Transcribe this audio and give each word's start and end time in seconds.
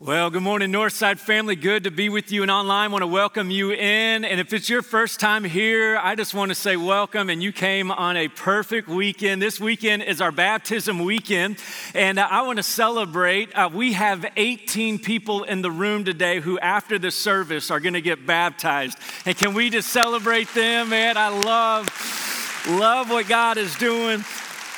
Well, 0.00 0.30
good 0.30 0.44
morning, 0.44 0.70
Northside 0.70 1.18
family. 1.18 1.56
Good 1.56 1.82
to 1.82 1.90
be 1.90 2.08
with 2.08 2.30
you 2.30 2.42
and 2.42 2.52
online. 2.52 2.92
want 2.92 3.02
to 3.02 3.08
welcome 3.08 3.50
you 3.50 3.72
in. 3.72 4.24
And 4.24 4.38
if 4.38 4.52
it's 4.52 4.68
your 4.68 4.80
first 4.80 5.18
time 5.18 5.42
here, 5.42 5.98
I 6.00 6.14
just 6.14 6.34
want 6.34 6.52
to 6.52 6.54
say 6.54 6.76
welcome. 6.76 7.28
And 7.28 7.42
you 7.42 7.50
came 7.50 7.90
on 7.90 8.16
a 8.16 8.28
perfect 8.28 8.86
weekend. 8.86 9.42
This 9.42 9.58
weekend 9.58 10.04
is 10.04 10.20
our 10.20 10.30
baptism 10.30 11.00
weekend. 11.00 11.58
And 11.94 12.20
uh, 12.20 12.28
I 12.30 12.42
want 12.42 12.58
to 12.58 12.62
celebrate. 12.62 13.52
Uh, 13.56 13.70
we 13.74 13.94
have 13.94 14.24
18 14.36 15.00
people 15.00 15.42
in 15.42 15.62
the 15.62 15.70
room 15.72 16.04
today 16.04 16.38
who, 16.38 16.60
after 16.60 16.96
the 17.00 17.10
service, 17.10 17.68
are 17.68 17.80
going 17.80 17.94
to 17.94 18.00
get 18.00 18.24
baptized. 18.24 18.96
And 19.26 19.36
can 19.36 19.52
we 19.52 19.68
just 19.68 19.88
celebrate 19.88 20.46
them, 20.54 20.90
man? 20.90 21.16
I 21.16 21.30
love, 21.30 21.88
love 22.68 23.10
what 23.10 23.26
God 23.26 23.58
is 23.58 23.74
doing. 23.74 24.22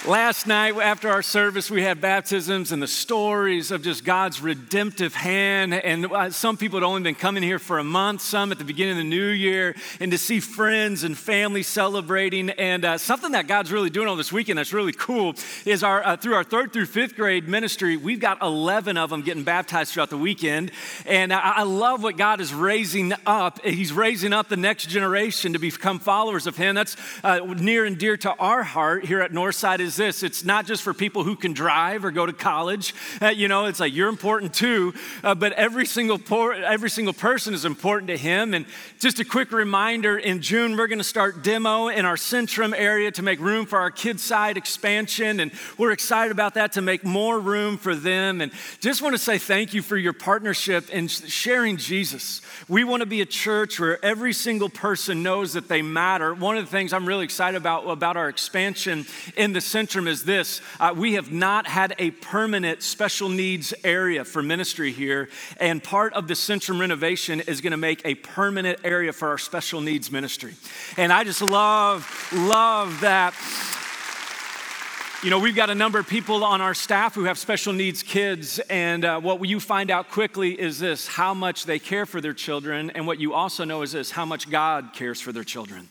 Last 0.09 0.47
night, 0.47 0.77
after 0.77 1.11
our 1.11 1.21
service, 1.21 1.71
we 1.71 1.83
had 1.83 2.01
baptisms 2.01 2.73
and 2.73 2.83
the 2.83 2.89
stories 2.89 3.71
of 3.71 3.83
just 3.83 4.03
God's 4.03 4.41
redemptive 4.41 5.15
hand. 5.15 5.75
And 5.75 6.07
uh, 6.07 6.31
some 6.31 6.57
people 6.57 6.81
had 6.81 6.87
only 6.87 7.03
been 7.03 7.15
coming 7.15 7.43
here 7.43 7.59
for 7.59 7.79
a 7.79 7.85
month, 7.85 8.23
some 8.23 8.51
at 8.51 8.57
the 8.57 8.65
beginning 8.65 8.93
of 8.93 8.97
the 8.97 9.05
new 9.05 9.27
year, 9.27 9.77
and 10.01 10.11
to 10.11 10.17
see 10.17 10.41
friends 10.41 11.05
and 11.05 11.19
family 11.19 11.63
celebrating. 11.63 12.49
And 12.49 12.87
uh, 12.87 12.97
something 12.97 13.33
that 13.33 13.47
God's 13.47 13.71
really 13.71 13.91
doing 13.91 14.09
all 14.09 14.17
this 14.17 14.33
weekend 14.33 14.59
that's 14.59 14.73
really 14.73 14.95
cool 14.95 15.35
is 15.67 15.83
our 15.83 16.03
uh, 16.03 16.17
through 16.17 16.35
our 16.35 16.45
third 16.45 16.73
through 16.73 16.87
fifth 16.87 17.15
grade 17.15 17.47
ministry, 17.47 17.99
we've 17.99 18.21
got 18.21 18.41
11 18.41 18.97
of 18.97 19.11
them 19.11 19.21
getting 19.21 19.45
baptized 19.45 19.93
throughout 19.93 20.09
the 20.09 20.17
weekend. 20.17 20.71
And 21.05 21.31
I, 21.31 21.57
I 21.57 21.63
love 21.65 22.03
what 22.03 22.17
God 22.17 22.41
is 22.41 22.55
raising 22.55 23.13
up. 23.27 23.63
He's 23.63 23.93
raising 23.93 24.33
up 24.33 24.49
the 24.49 24.57
next 24.57 24.89
generation 24.89 25.53
to 25.53 25.59
become 25.59 25.99
followers 25.99 26.47
of 26.47 26.57
Him. 26.57 26.75
That's 26.75 26.97
uh, 27.23 27.41
near 27.59 27.85
and 27.85 27.99
dear 27.99 28.17
to 28.17 28.31
our 28.37 28.63
heart 28.63 29.05
here 29.05 29.21
at 29.21 29.33
Northside 29.33 29.90
this 29.97 30.23
it's 30.23 30.45
not 30.45 30.67
just 30.67 30.83
for 30.83 30.95
people 30.95 31.25
who 31.25 31.37
can 31.37 31.53
drive 31.53 32.05
or 32.05 32.11
go 32.11 32.27
to 32.27 32.33
college. 32.33 32.95
Uh, 33.21 33.29
you 33.29 33.49
know, 33.49 33.67
it's 33.67 33.81
like 33.81 33.95
you're 33.95 34.09
important 34.09 34.55
too, 34.55 34.95
uh, 35.23 35.35
but 35.35 35.53
every 35.53 35.87
single, 35.87 36.19
por- 36.19 36.55
every 36.55 36.91
single 36.91 37.13
person 37.13 37.55
is 37.55 37.65
important 37.65 38.09
to 38.09 38.17
him. 38.17 38.55
And 38.55 38.67
just 38.99 39.21
a 39.21 39.25
quick 39.25 39.53
reminder 39.53 40.19
in 40.19 40.41
June, 40.41 40.77
we're 40.77 40.87
going 40.87 40.99
to 40.99 41.05
start 41.05 41.43
demo 41.43 41.89
in 41.89 42.05
our 42.05 42.17
Centrum 42.17 42.75
area 42.77 43.11
to 43.13 43.23
make 43.23 43.41
room 43.41 43.67
for 43.67 43.79
our 43.79 43.91
kids' 43.91 44.23
side 44.23 44.57
expansion. 44.57 45.41
And 45.41 45.53
we're 45.77 45.93
excited 45.93 46.33
about 46.33 46.55
that 46.55 46.73
to 46.73 46.83
make 46.83 47.05
more 47.05 47.39
room 47.39 47.77
for 47.77 47.95
them. 47.95 48.41
And 48.41 48.53
just 48.81 49.03
want 49.03 49.15
to 49.15 49.19
say 49.19 49.39
thank 49.39 49.75
you 49.75 49.83
for 49.83 49.97
your 49.97 50.13
partnership 50.13 50.91
in 50.91 51.09
sharing 51.09 51.77
Jesus. 51.77 52.41
We 52.69 52.85
want 52.85 53.01
to 53.01 53.07
be 53.07 53.21
a 53.21 53.27
church 53.27 53.81
where 53.81 54.03
every 54.05 54.33
single 54.33 54.69
person 54.69 55.23
knows 55.23 55.55
that 55.55 55.69
they 55.69 55.83
matter. 55.83 56.35
One 56.35 56.57
of 56.57 56.65
the 56.65 56.71
things 56.71 56.93
I'm 56.93 57.07
really 57.07 57.25
excited 57.25 57.57
about 57.57 57.89
about 57.89 58.17
our 58.17 58.29
expansion 58.29 59.07
in 59.37 59.53
the 59.53 59.59
Centrum 59.59 59.80
is 59.81 60.25
this 60.25 60.61
uh, 60.79 60.93
we 60.95 61.15
have 61.15 61.33
not 61.33 61.67
had 61.67 61.95
a 61.99 62.11
permanent 62.11 62.83
special 62.83 63.31
needs 63.31 63.73
area 63.83 64.25
for 64.27 64.43
ministry 64.43 64.93
here, 64.93 65.31
and 65.59 65.83
part 65.83 66.13
of 66.13 66.29
the 66.29 66.35
Centrum 66.35 66.79
renovation 66.79 67.41
is 67.41 67.63
going 67.63 67.71
to 67.71 67.79
make 67.79 68.03
a 68.05 68.15
permanent 68.17 68.79
area 68.85 69.11
for 69.13 69.29
our 69.29 69.39
special 69.39 69.81
needs 69.81 70.13
ministry. 70.13 70.55
And 70.99 71.11
I 71.13 71.25
just 71.25 71.41
love, 71.41 72.07
love 72.35 73.01
that. 73.01 73.35
You 75.23 75.31
know, 75.31 75.39
we've 75.39 75.57
got 75.57 75.71
a 75.71 75.75
number 75.75 75.99
of 75.99 76.07
people 76.07 76.45
on 76.45 76.61
our 76.61 76.75
staff 76.75 77.15
who 77.15 77.25
have 77.25 77.39
special 77.39 77.73
needs 77.73 78.03
kids, 78.03 78.59
and 78.59 79.05
uh, 79.05 79.19
what 79.21 79.47
you 79.49 79.61
find 79.61 79.91
out 79.91 80.11
quickly 80.11 80.61
is 80.61 80.79
this 80.79 81.07
how 81.07 81.33
much 81.33 81.65
they 81.65 81.79
care 81.79 82.05
for 82.05 82.21
their 82.21 82.35
children, 82.35 82.91
and 82.91 83.07
what 83.07 83.19
you 83.19 83.33
also 83.33 83.65
know 83.65 83.81
is 83.81 83.93
this 83.93 84.11
how 84.11 84.27
much 84.27 84.51
God 84.51 84.91
cares 84.93 85.23
for 85.23 85.33
their 85.33 85.45
children 85.45 85.89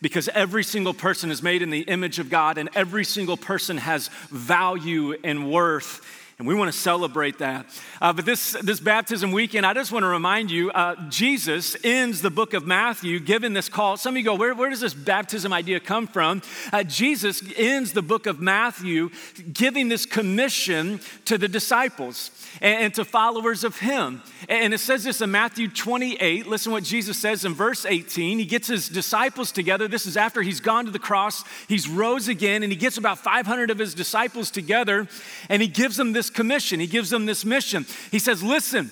because 0.00 0.28
every 0.28 0.64
single 0.64 0.94
person 0.94 1.30
is 1.30 1.42
made 1.42 1.62
in 1.62 1.70
the 1.70 1.80
image 1.80 2.18
of 2.18 2.30
God 2.30 2.58
and 2.58 2.68
every 2.74 3.04
single 3.04 3.36
person 3.36 3.78
has 3.78 4.08
value 4.30 5.14
and 5.24 5.50
worth 5.50 6.00
and 6.38 6.46
we 6.46 6.54
want 6.54 6.70
to 6.70 6.78
celebrate 6.78 7.38
that. 7.38 7.64
Uh, 7.98 8.12
but 8.12 8.26
this, 8.26 8.52
this 8.62 8.78
baptism 8.78 9.32
weekend, 9.32 9.64
I 9.64 9.72
just 9.72 9.90
want 9.90 10.02
to 10.02 10.08
remind 10.08 10.50
you 10.50 10.70
uh, 10.70 10.94
Jesus 11.08 11.78
ends 11.82 12.20
the 12.20 12.28
book 12.28 12.52
of 12.52 12.66
Matthew 12.66 13.20
giving 13.20 13.54
this 13.54 13.70
call. 13.70 13.96
Some 13.96 14.12
of 14.12 14.18
you 14.18 14.24
go, 14.24 14.34
where, 14.34 14.54
where 14.54 14.68
does 14.68 14.80
this 14.80 14.92
baptism 14.92 15.50
idea 15.54 15.80
come 15.80 16.06
from? 16.06 16.42
Uh, 16.74 16.82
Jesus 16.82 17.42
ends 17.56 17.92
the 17.94 18.02
book 18.02 18.26
of 18.26 18.38
Matthew 18.38 19.08
giving 19.50 19.88
this 19.88 20.04
commission 20.04 21.00
to 21.24 21.38
the 21.38 21.48
disciples 21.48 22.30
and, 22.60 22.84
and 22.84 22.94
to 22.94 23.06
followers 23.06 23.64
of 23.64 23.78
him. 23.78 24.20
And 24.46 24.74
it 24.74 24.78
says 24.78 25.04
this 25.04 25.22
in 25.22 25.30
Matthew 25.30 25.68
28. 25.68 26.46
Listen 26.46 26.70
what 26.70 26.84
Jesus 26.84 27.16
says 27.16 27.46
in 27.46 27.54
verse 27.54 27.86
18. 27.86 28.38
He 28.38 28.44
gets 28.44 28.68
his 28.68 28.90
disciples 28.90 29.52
together. 29.52 29.88
This 29.88 30.04
is 30.04 30.18
after 30.18 30.42
he's 30.42 30.60
gone 30.60 30.84
to 30.84 30.90
the 30.90 30.98
cross, 30.98 31.44
he's 31.66 31.88
rose 31.88 32.28
again, 32.28 32.62
and 32.62 32.70
he 32.70 32.76
gets 32.76 32.98
about 32.98 33.16
500 33.18 33.70
of 33.70 33.78
his 33.78 33.94
disciples 33.94 34.50
together, 34.50 35.08
and 35.48 35.62
he 35.62 35.68
gives 35.68 35.96
them 35.96 36.12
this 36.12 36.25
this 36.26 36.36
commission, 36.36 36.80
he 36.80 36.86
gives 36.86 37.10
them 37.10 37.26
this 37.26 37.44
mission. 37.44 37.86
He 38.10 38.18
says, 38.18 38.42
Listen, 38.42 38.90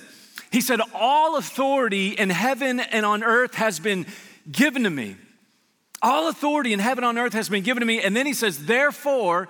he 0.53 0.61
said, 0.61 0.81
All 0.95 1.37
authority 1.37 2.09
in 2.09 2.31
heaven 2.31 2.81
and 2.81 3.05
on 3.05 3.25
earth 3.25 3.55
has 3.55 3.81
been 3.81 4.07
given 4.51 4.85
to 4.85 4.91
me. 4.91 5.17
All 6.01 6.29
authority 6.29 6.73
in 6.73 6.79
heaven 6.79 7.03
and 7.03 7.19
on 7.19 7.25
earth 7.25 7.33
has 7.33 7.49
been 7.49 7.63
given 7.63 7.81
to 7.81 7.87
me. 7.87 8.01
And 8.01 8.17
then 8.17 8.27
he 8.27 8.35
says, 8.35 8.67
Therefore, 8.67 9.49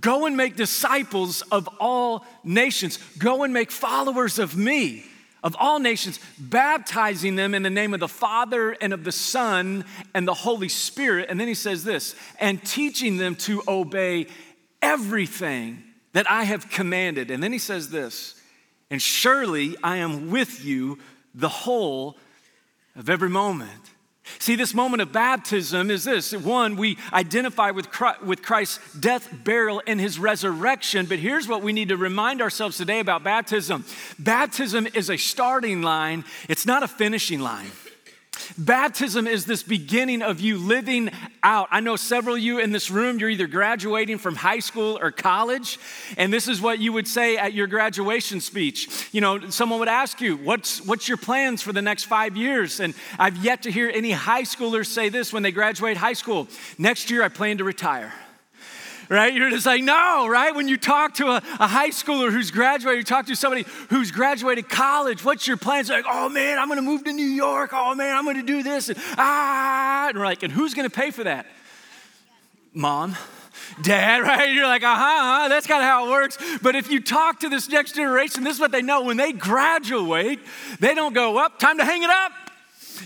go 0.00 0.26
and 0.26 0.36
make 0.36 0.56
disciples 0.56 1.42
of 1.52 1.68
all 1.78 2.24
nations, 2.42 2.98
go 3.18 3.44
and 3.44 3.54
make 3.54 3.70
followers 3.70 4.38
of 4.38 4.56
me. 4.56 5.04
Of 5.42 5.56
all 5.58 5.78
nations, 5.78 6.20
baptizing 6.38 7.34
them 7.34 7.54
in 7.54 7.62
the 7.62 7.70
name 7.70 7.94
of 7.94 8.00
the 8.00 8.08
Father 8.08 8.72
and 8.72 8.92
of 8.92 9.04
the 9.04 9.12
Son 9.12 9.86
and 10.12 10.28
the 10.28 10.34
Holy 10.34 10.68
Spirit. 10.68 11.30
And 11.30 11.40
then 11.40 11.48
he 11.48 11.54
says 11.54 11.82
this, 11.82 12.14
and 12.38 12.62
teaching 12.62 13.16
them 13.16 13.36
to 13.36 13.62
obey 13.66 14.26
everything 14.82 15.82
that 16.12 16.30
I 16.30 16.44
have 16.44 16.70
commanded. 16.70 17.30
And 17.30 17.42
then 17.42 17.52
he 17.52 17.58
says 17.58 17.90
this, 17.90 18.40
and 18.90 19.00
surely 19.00 19.76
I 19.82 19.98
am 19.98 20.30
with 20.30 20.64
you 20.64 20.98
the 21.34 21.48
whole 21.48 22.16
of 22.96 23.08
every 23.08 23.28
moment. 23.28 23.70
See, 24.38 24.54
this 24.54 24.74
moment 24.74 25.02
of 25.02 25.12
baptism 25.12 25.90
is 25.90 26.04
this 26.04 26.32
one, 26.32 26.76
we 26.76 26.98
identify 27.12 27.72
with 27.72 27.88
with 28.22 28.42
Christ's 28.42 28.94
death, 28.94 29.28
burial, 29.44 29.82
and 29.86 30.00
his 30.00 30.18
resurrection. 30.18 31.06
But 31.06 31.18
here's 31.18 31.48
what 31.48 31.62
we 31.62 31.72
need 31.72 31.88
to 31.88 31.96
remind 31.96 32.40
ourselves 32.40 32.76
today 32.76 33.00
about 33.00 33.24
baptism 33.24 33.84
baptism 34.18 34.86
is 34.94 35.10
a 35.10 35.16
starting 35.16 35.82
line, 35.82 36.24
it's 36.48 36.66
not 36.66 36.82
a 36.82 36.88
finishing 36.88 37.40
line. 37.40 37.70
Baptism 38.58 39.26
is 39.26 39.44
this 39.44 39.62
beginning 39.62 40.22
of 40.22 40.40
you 40.40 40.58
living 40.58 41.10
out. 41.42 41.68
I 41.70 41.80
know 41.80 41.96
several 41.96 42.36
of 42.36 42.40
you 42.40 42.58
in 42.58 42.72
this 42.72 42.90
room, 42.90 43.18
you're 43.18 43.30
either 43.30 43.46
graduating 43.46 44.18
from 44.18 44.36
high 44.36 44.58
school 44.58 44.98
or 45.00 45.10
college, 45.10 45.78
and 46.16 46.32
this 46.32 46.48
is 46.48 46.60
what 46.60 46.78
you 46.78 46.92
would 46.92 47.08
say 47.08 47.36
at 47.36 47.52
your 47.52 47.66
graduation 47.66 48.40
speech. 48.40 49.08
You 49.12 49.20
know, 49.20 49.50
someone 49.50 49.78
would 49.78 49.88
ask 49.88 50.20
you, 50.20 50.36
What's, 50.36 50.84
what's 50.84 51.08
your 51.08 51.16
plans 51.16 51.62
for 51.62 51.72
the 51.72 51.82
next 51.82 52.04
five 52.04 52.36
years? 52.36 52.80
And 52.80 52.94
I've 53.18 53.36
yet 53.36 53.62
to 53.62 53.70
hear 53.70 53.90
any 53.92 54.12
high 54.12 54.42
schoolers 54.42 54.86
say 54.86 55.08
this 55.08 55.32
when 55.32 55.42
they 55.42 55.52
graduate 55.52 55.96
high 55.96 56.14
school 56.14 56.48
Next 56.78 57.10
year, 57.10 57.22
I 57.22 57.28
plan 57.28 57.58
to 57.58 57.64
retire 57.64 58.12
right? 59.10 59.34
You're 59.34 59.50
just 59.50 59.66
like, 59.66 59.82
no, 59.82 60.28
right? 60.28 60.54
When 60.54 60.68
you 60.68 60.76
talk 60.76 61.14
to 61.14 61.26
a, 61.26 61.42
a, 61.58 61.66
high 61.66 61.90
schooler 61.90 62.30
who's 62.30 62.50
graduated, 62.50 62.98
you 62.98 63.04
talk 63.04 63.26
to 63.26 63.34
somebody 63.34 63.66
who's 63.90 64.12
graduated 64.12 64.68
college, 64.68 65.24
what's 65.24 65.46
your 65.46 65.56
plans? 65.56 65.88
They're 65.88 65.98
like, 65.98 66.06
oh 66.08 66.28
man, 66.28 66.58
I'm 66.58 66.68
gonna 66.68 66.80
move 66.80 67.04
to 67.04 67.12
New 67.12 67.26
York. 67.26 67.70
Oh 67.74 67.94
man, 67.94 68.16
I'm 68.16 68.24
gonna 68.24 68.44
do 68.44 68.62
this. 68.62 68.88
And, 68.88 68.98
ah, 69.18 70.08
and 70.08 70.18
we're 70.18 70.24
like, 70.24 70.44
and 70.44 70.52
who's 70.52 70.74
gonna 70.74 70.88
pay 70.88 71.10
for 71.10 71.24
that? 71.24 71.46
Mom. 72.72 73.16
Dad, 73.82 74.22
right? 74.22 74.52
You're 74.52 74.66
like, 74.66 74.84
uh 74.84 74.94
huh, 74.94 75.02
uh-huh, 75.02 75.48
that's 75.48 75.66
kind 75.66 75.82
of 75.82 75.88
how 75.88 76.06
it 76.06 76.10
works. 76.10 76.38
But 76.62 76.76
if 76.76 76.90
you 76.90 77.00
talk 77.00 77.40
to 77.40 77.48
this 77.48 77.68
next 77.68 77.96
generation, 77.96 78.44
this 78.44 78.54
is 78.54 78.60
what 78.60 78.70
they 78.70 78.82
know. 78.82 79.02
When 79.02 79.16
they 79.16 79.32
graduate, 79.32 80.40
they 80.78 80.94
don't 80.94 81.14
go 81.14 81.38
up, 81.38 81.58
time 81.58 81.78
to 81.78 81.84
hang 81.84 82.02
it 82.02 82.10
up. 82.10 82.32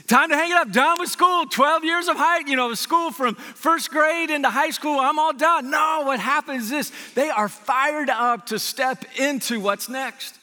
Time 0.06 0.30
to 0.30 0.36
hang 0.36 0.50
it 0.50 0.56
up. 0.56 0.72
Done 0.72 0.98
with 0.98 1.10
school. 1.10 1.46
12 1.46 1.84
years 1.84 2.08
of 2.08 2.16
high, 2.16 2.40
you 2.40 2.56
know, 2.56 2.74
school 2.74 3.10
from 3.10 3.34
first 3.34 3.90
grade 3.90 4.30
into 4.30 4.50
high 4.50 4.70
school. 4.70 4.98
I'm 4.98 5.18
all 5.18 5.32
done. 5.32 5.70
No, 5.70 6.02
what 6.04 6.20
happens 6.20 6.64
is 6.64 6.70
this 6.70 6.92
they 7.14 7.30
are 7.30 7.48
fired 7.48 8.10
up 8.10 8.46
to 8.46 8.58
step 8.58 9.04
into 9.18 9.60
what's 9.60 9.88
next. 9.88 10.38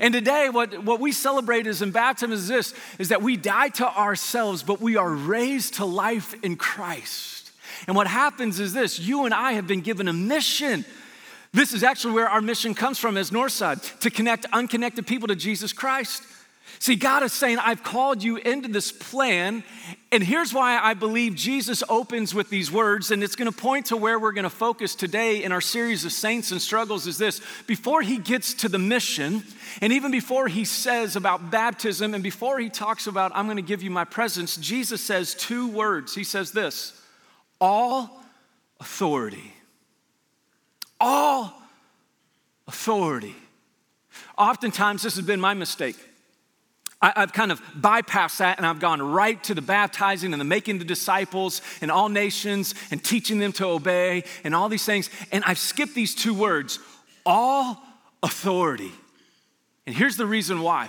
And 0.00 0.14
today, 0.14 0.48
what, 0.50 0.82
what 0.82 0.98
we 0.98 1.12
celebrate 1.12 1.66
is 1.66 1.82
in 1.82 1.90
baptism 1.90 2.32
is 2.32 2.48
this 2.48 2.74
is 2.98 3.10
that 3.10 3.22
we 3.22 3.36
die 3.36 3.68
to 3.70 3.86
ourselves, 3.86 4.62
but 4.62 4.80
we 4.80 4.96
are 4.96 5.10
raised 5.10 5.74
to 5.74 5.84
life 5.84 6.34
in 6.42 6.56
Christ. 6.56 7.52
And 7.86 7.94
what 7.96 8.06
happens 8.06 8.60
is 8.60 8.72
this 8.72 8.98
you 8.98 9.24
and 9.26 9.34
I 9.34 9.52
have 9.52 9.66
been 9.66 9.82
given 9.82 10.08
a 10.08 10.12
mission. 10.12 10.84
This 11.52 11.72
is 11.72 11.84
actually 11.84 12.14
where 12.14 12.28
our 12.28 12.40
mission 12.40 12.74
comes 12.74 12.98
from 12.98 13.16
as 13.16 13.30
Northside 13.30 14.00
to 14.00 14.10
connect 14.10 14.46
unconnected 14.52 15.06
people 15.06 15.28
to 15.28 15.36
Jesus 15.36 15.72
Christ. 15.72 16.24
See, 16.78 16.96
God 16.96 17.22
is 17.22 17.32
saying, 17.32 17.58
I've 17.58 17.82
called 17.82 18.22
you 18.22 18.36
into 18.36 18.68
this 18.68 18.92
plan. 18.92 19.64
And 20.12 20.22
here's 20.22 20.52
why 20.52 20.78
I 20.78 20.94
believe 20.94 21.34
Jesus 21.34 21.82
opens 21.88 22.34
with 22.34 22.50
these 22.50 22.70
words, 22.70 23.10
and 23.10 23.22
it's 23.22 23.36
going 23.36 23.50
to 23.50 23.56
point 23.56 23.86
to 23.86 23.96
where 23.96 24.18
we're 24.18 24.32
going 24.32 24.44
to 24.44 24.50
focus 24.50 24.94
today 24.94 25.42
in 25.42 25.50
our 25.50 25.60
series 25.60 26.04
of 26.04 26.12
Saints 26.12 26.52
and 26.52 26.60
Struggles 26.60 27.06
is 27.06 27.16
this. 27.16 27.40
Before 27.66 28.02
he 28.02 28.18
gets 28.18 28.54
to 28.54 28.68
the 28.68 28.78
mission, 28.78 29.44
and 29.80 29.92
even 29.92 30.10
before 30.10 30.46
he 30.46 30.64
says 30.64 31.16
about 31.16 31.50
baptism, 31.50 32.12
and 32.12 32.22
before 32.22 32.58
he 32.58 32.68
talks 32.68 33.06
about, 33.06 33.32
I'm 33.34 33.46
going 33.46 33.56
to 33.56 33.62
give 33.62 33.82
you 33.82 33.90
my 33.90 34.04
presence, 34.04 34.56
Jesus 34.56 35.00
says 35.00 35.34
two 35.34 35.68
words. 35.68 36.14
He 36.14 36.24
says 36.24 36.52
this 36.52 37.00
all 37.60 38.22
authority. 38.78 39.54
All 41.00 41.62
authority. 42.68 43.34
Oftentimes, 44.36 45.02
this 45.02 45.16
has 45.16 45.24
been 45.24 45.40
my 45.40 45.54
mistake. 45.54 45.96
I, 47.04 47.20
have 47.20 47.34
kind 47.34 47.52
of 47.52 47.60
bypassed 47.74 48.38
that 48.38 48.56
and 48.56 48.66
I've 48.66 48.80
gone 48.80 49.02
right 49.02 49.42
to 49.44 49.54
the 49.54 49.60
baptizing 49.60 50.32
and 50.32 50.40
the 50.40 50.44
making 50.44 50.78
the 50.78 50.86
disciples 50.86 51.60
and 51.82 51.90
all 51.90 52.08
nations 52.08 52.74
and 52.90 53.04
teaching 53.04 53.38
them 53.38 53.52
to 53.52 53.66
obey 53.66 54.24
and 54.42 54.54
all 54.54 54.70
these 54.70 54.86
things. 54.86 55.10
And 55.30 55.44
I've 55.44 55.58
skipped 55.58 55.94
these 55.94 56.14
two 56.14 56.32
words 56.32 56.78
all 57.26 57.78
authority. 58.22 58.90
And 59.86 59.94
here's 59.94 60.16
the 60.16 60.26
reason 60.26 60.62
why. 60.62 60.88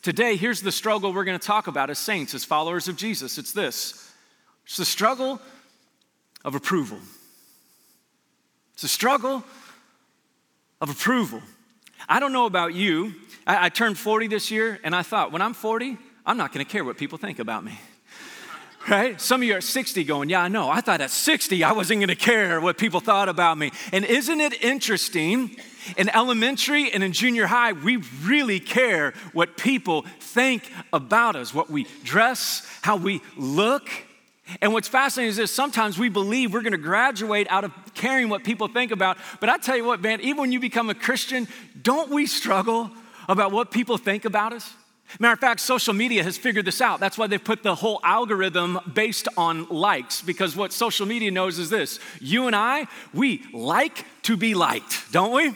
Today, 0.00 0.36
here's 0.36 0.62
the 0.62 0.72
struggle 0.72 1.12
we're 1.12 1.24
going 1.24 1.38
to 1.38 1.46
talk 1.46 1.66
about 1.66 1.90
as 1.90 1.98
saints, 1.98 2.34
as 2.34 2.42
followers 2.42 2.88
of 2.88 2.96
Jesus. 2.96 3.36
It's 3.36 3.52
this 3.52 4.10
it's 4.64 4.78
the 4.78 4.86
struggle 4.86 5.42
of 6.42 6.54
approval. 6.54 6.98
It's 8.74 8.84
a 8.84 8.88
struggle 8.88 9.44
of 10.80 10.88
approval. 10.88 11.42
I 12.08 12.18
don't 12.18 12.32
know 12.32 12.46
about 12.46 12.72
you. 12.72 13.12
I, 13.46 13.66
I 13.66 13.68
turned 13.68 13.98
40 13.98 14.26
this 14.26 14.50
year, 14.50 14.78
and 14.84 14.94
I 14.94 15.02
thought, 15.02 15.32
when 15.32 15.42
I'm 15.42 15.54
40, 15.54 15.98
I'm 16.26 16.36
not 16.36 16.52
to 16.52 16.64
care 16.64 16.84
what 16.84 16.98
people 16.98 17.18
think 17.18 17.38
about 17.38 17.64
me. 17.64 17.78
Right? 18.88 19.20
Some 19.20 19.42
of 19.42 19.46
you 19.46 19.54
are 19.54 19.60
60 19.60 20.04
going, 20.04 20.30
Yeah, 20.30 20.40
I 20.40 20.48
know. 20.48 20.70
I 20.70 20.80
thought 20.80 21.02
at 21.02 21.10
60 21.10 21.62
I 21.62 21.72
wasn't 21.72 22.00
going 22.00 22.08
to 22.08 22.14
care 22.14 22.62
what 22.62 22.78
people 22.78 23.00
thought 23.00 23.28
about 23.28 23.58
me. 23.58 23.72
And 23.92 24.06
isn't 24.06 24.40
it 24.40 24.64
interesting? 24.64 25.54
In 25.98 26.08
elementary 26.08 26.90
and 26.90 27.04
in 27.04 27.12
junior 27.12 27.46
high, 27.46 27.72
we 27.72 27.98
really 28.22 28.58
care 28.58 29.12
what 29.34 29.58
people 29.58 30.06
think 30.18 30.72
about 30.94 31.36
us, 31.36 31.52
what 31.52 31.68
we 31.68 31.86
dress, 32.04 32.66
how 32.80 32.96
we 32.96 33.20
look. 33.36 33.90
And 34.62 34.72
what's 34.72 34.88
fascinating 34.88 35.28
is 35.30 35.36
this 35.36 35.52
sometimes 35.52 35.98
we 35.98 36.08
believe 36.08 36.54
we're 36.54 36.62
going 36.62 36.72
to 36.72 36.78
graduate 36.78 37.46
out 37.50 37.64
of 37.64 37.72
caring 37.94 38.30
what 38.30 38.44
people 38.44 38.66
think 38.66 38.92
about. 38.92 39.18
But 39.40 39.50
I 39.50 39.58
tell 39.58 39.76
you 39.76 39.84
what, 39.84 40.00
man, 40.00 40.22
even 40.22 40.38
when 40.38 40.52
you 40.52 40.58
become 40.58 40.88
a 40.88 40.94
Christian, 40.94 41.48
don't 41.82 42.10
we 42.10 42.26
struggle 42.26 42.90
about 43.32 43.52
what 43.52 43.70
people 43.70 43.98
think 43.98 44.24
about 44.24 44.52
us? 44.52 44.74
Matter 45.18 45.32
of 45.32 45.40
fact, 45.40 45.60
social 45.60 45.92
media 45.92 46.22
has 46.22 46.36
figured 46.38 46.64
this 46.64 46.80
out. 46.80 47.00
That's 47.00 47.18
why 47.18 47.26
they 47.26 47.38
put 47.38 47.62
the 47.62 47.74
whole 47.74 48.00
algorithm 48.04 48.78
based 48.92 49.26
on 49.36 49.66
likes, 49.68 50.22
because 50.22 50.54
what 50.54 50.72
social 50.72 51.06
media 51.06 51.30
knows 51.30 51.58
is 51.58 51.68
this 51.70 51.98
you 52.20 52.46
and 52.46 52.54
I, 52.54 52.86
we 53.12 53.44
like 53.52 54.04
to 54.22 54.36
be 54.36 54.54
liked, 54.54 55.10
don't 55.10 55.32
we? 55.32 55.52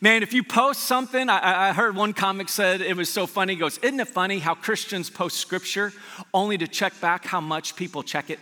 Man, 0.00 0.22
if 0.22 0.32
you 0.32 0.42
post 0.42 0.80
something, 0.80 1.28
I, 1.28 1.70
I, 1.70 1.72
heard 1.72 1.94
one 1.94 2.12
comic 2.12 2.48
said 2.48 2.80
it 2.80 2.96
was 2.96 3.08
so 3.08 3.26
funny. 3.26 3.54
He 3.54 3.60
goes, 3.60 3.78
Isn't 3.78 4.00
it 4.00 4.08
funny 4.08 4.38
how 4.38 4.54
Christians 4.54 5.08
post 5.08 5.36
scripture 5.36 5.92
only 6.32 6.58
to 6.58 6.66
check 6.66 7.00
back 7.00 7.24
how 7.24 7.40
much 7.40 7.76
people 7.76 8.02
check 8.02 8.28
it? 8.28 8.40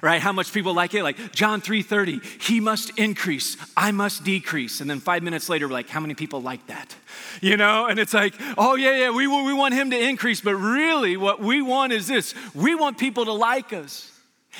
Right? 0.00 0.20
How 0.20 0.32
much 0.32 0.52
people 0.52 0.74
like 0.74 0.94
it? 0.94 1.02
Like 1.02 1.32
John 1.32 1.60
3:30, 1.60 2.42
he 2.42 2.60
must 2.60 2.98
increase, 2.98 3.56
I 3.76 3.90
must 3.92 4.24
decrease. 4.24 4.80
And 4.80 4.88
then 4.88 5.00
five 5.00 5.22
minutes 5.22 5.48
later, 5.48 5.66
we're 5.66 5.74
like, 5.74 5.88
how 5.88 6.00
many 6.00 6.14
people 6.14 6.40
like 6.40 6.66
that? 6.68 6.94
You 7.40 7.56
know, 7.56 7.86
and 7.86 7.98
it's 7.98 8.14
like, 8.14 8.34
oh 8.56 8.74
yeah, 8.74 8.96
yeah, 8.96 9.10
we, 9.10 9.26
we 9.26 9.52
want 9.52 9.74
him 9.74 9.90
to 9.90 9.98
increase, 9.98 10.40
but 10.40 10.54
really 10.56 11.16
what 11.16 11.40
we 11.40 11.62
want 11.62 11.92
is 11.92 12.06
this: 12.06 12.34
we 12.54 12.74
want 12.74 12.98
people 12.98 13.24
to 13.24 13.32
like 13.32 13.72
us. 13.72 14.12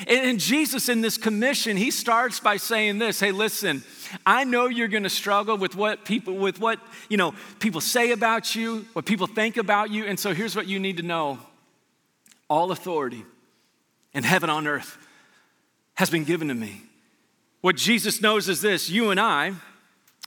And 0.07 0.39
Jesus, 0.39 0.89
in 0.89 1.01
this 1.01 1.17
commission, 1.17 1.77
he 1.77 1.91
starts 1.91 2.39
by 2.39 2.57
saying 2.57 2.99
this 2.99 3.19
Hey, 3.19 3.33
listen, 3.33 3.83
I 4.25 4.45
know 4.45 4.67
you're 4.67 4.89
gonna 4.89 5.09
struggle 5.09 5.57
with 5.57 5.75
what 5.75 6.05
people, 6.05 6.35
with 6.35 6.61
what, 6.61 6.79
you 7.09 7.17
know, 7.17 7.35
people 7.59 7.81
say 7.81 8.13
about 8.13 8.55
you, 8.55 8.87
what 8.93 9.07
people 9.07 9.27
think 9.27 9.57
about 9.57 9.91
you. 9.91 10.05
And 10.05 10.19
so 10.19 10.33
here's 10.35 10.55
what 10.55 10.69
you 10.69 10.79
need 10.79 10.99
to 10.99 11.03
know 11.03 11.39
all 12.49 12.71
authority 12.71 13.25
in 14.15 14.23
heaven 14.23 14.51
on 14.51 14.67
earth 14.67 14.97
has 15.95 16.11
been 16.11 16.25
given 16.25 16.49
to 16.49 16.55
me. 16.55 16.83
What 17.61 17.77
Jesus 17.77 18.23
knows 18.23 18.49
is 18.49 18.61
this 18.61 18.89
you 18.89 19.11
and 19.11 19.19
I 19.19 19.53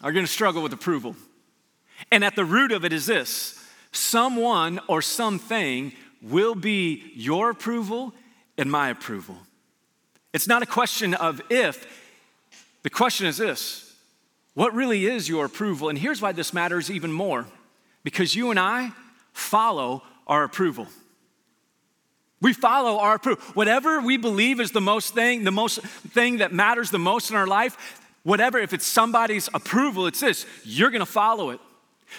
are 0.03 0.11
gonna 0.11 0.27
struggle 0.27 0.61
with 0.61 0.73
approval. 0.73 1.15
And 2.09 2.23
at 2.23 2.35
the 2.35 2.45
root 2.45 2.71
of 2.71 2.85
it 2.85 2.93
is 2.93 3.05
this 3.05 3.57
someone 3.91 4.79
or 4.87 5.01
something 5.01 5.91
will 6.21 6.55
be 6.55 7.11
your 7.15 7.49
approval 7.49 8.13
and 8.57 8.71
my 8.71 8.89
approval. 8.89 9.37
It's 10.33 10.47
not 10.47 10.63
a 10.63 10.65
question 10.65 11.13
of 11.13 11.41
if, 11.49 11.85
the 12.83 12.89
question 12.89 13.27
is 13.27 13.37
this 13.37 13.95
what 14.53 14.73
really 14.73 15.05
is 15.05 15.29
your 15.29 15.45
approval? 15.45 15.89
And 15.89 15.97
here's 15.97 16.21
why 16.21 16.31
this 16.31 16.53
matters 16.53 16.91
even 16.91 17.11
more 17.11 17.45
because 18.03 18.35
you 18.35 18.49
and 18.51 18.59
I 18.59 18.91
follow 19.33 20.03
our 20.27 20.43
approval. 20.43 20.87
We 22.41 22.53
follow 22.53 22.97
our 22.99 23.15
approval. 23.15 23.43
Whatever 23.53 24.01
we 24.01 24.17
believe 24.17 24.59
is 24.59 24.71
the 24.71 24.81
most 24.81 25.13
thing, 25.13 25.43
the 25.43 25.51
most 25.51 25.81
thing 25.81 26.37
that 26.37 26.51
matters 26.51 26.89
the 26.89 26.99
most 26.99 27.29
in 27.29 27.35
our 27.37 27.47
life, 27.47 28.01
whatever, 28.23 28.57
if 28.57 28.73
it's 28.73 28.85
somebody's 28.85 29.47
approval, 29.53 30.07
it's 30.07 30.19
this 30.19 30.45
you're 30.63 30.89
gonna 30.89 31.05
follow 31.05 31.51
it. 31.51 31.59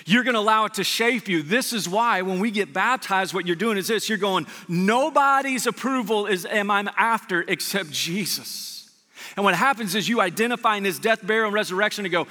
You're 0.06 0.24
going 0.24 0.34
to 0.34 0.40
allow 0.40 0.64
it 0.64 0.74
to 0.74 0.84
shape 0.84 1.28
you. 1.28 1.42
This 1.42 1.72
is 1.72 1.88
why 1.88 2.22
when 2.22 2.40
we 2.40 2.50
get 2.50 2.72
baptized, 2.72 3.34
what 3.34 3.46
you're 3.46 3.56
doing 3.56 3.78
is 3.78 3.88
this 3.88 4.08
you're 4.08 4.18
going, 4.18 4.46
nobody's 4.68 5.66
approval 5.66 6.26
is 6.26 6.46
am 6.46 6.70
I 6.70 6.90
after 6.96 7.42
except 7.46 7.90
Jesus. 7.90 8.90
And 9.36 9.44
what 9.44 9.54
happens 9.54 9.94
is 9.94 10.08
you 10.08 10.20
identify 10.20 10.76
in 10.76 10.84
his 10.84 10.98
death, 10.98 11.26
burial, 11.26 11.46
and 11.46 11.54
resurrection 11.54 12.04
and 12.04 12.12
go, 12.12 12.26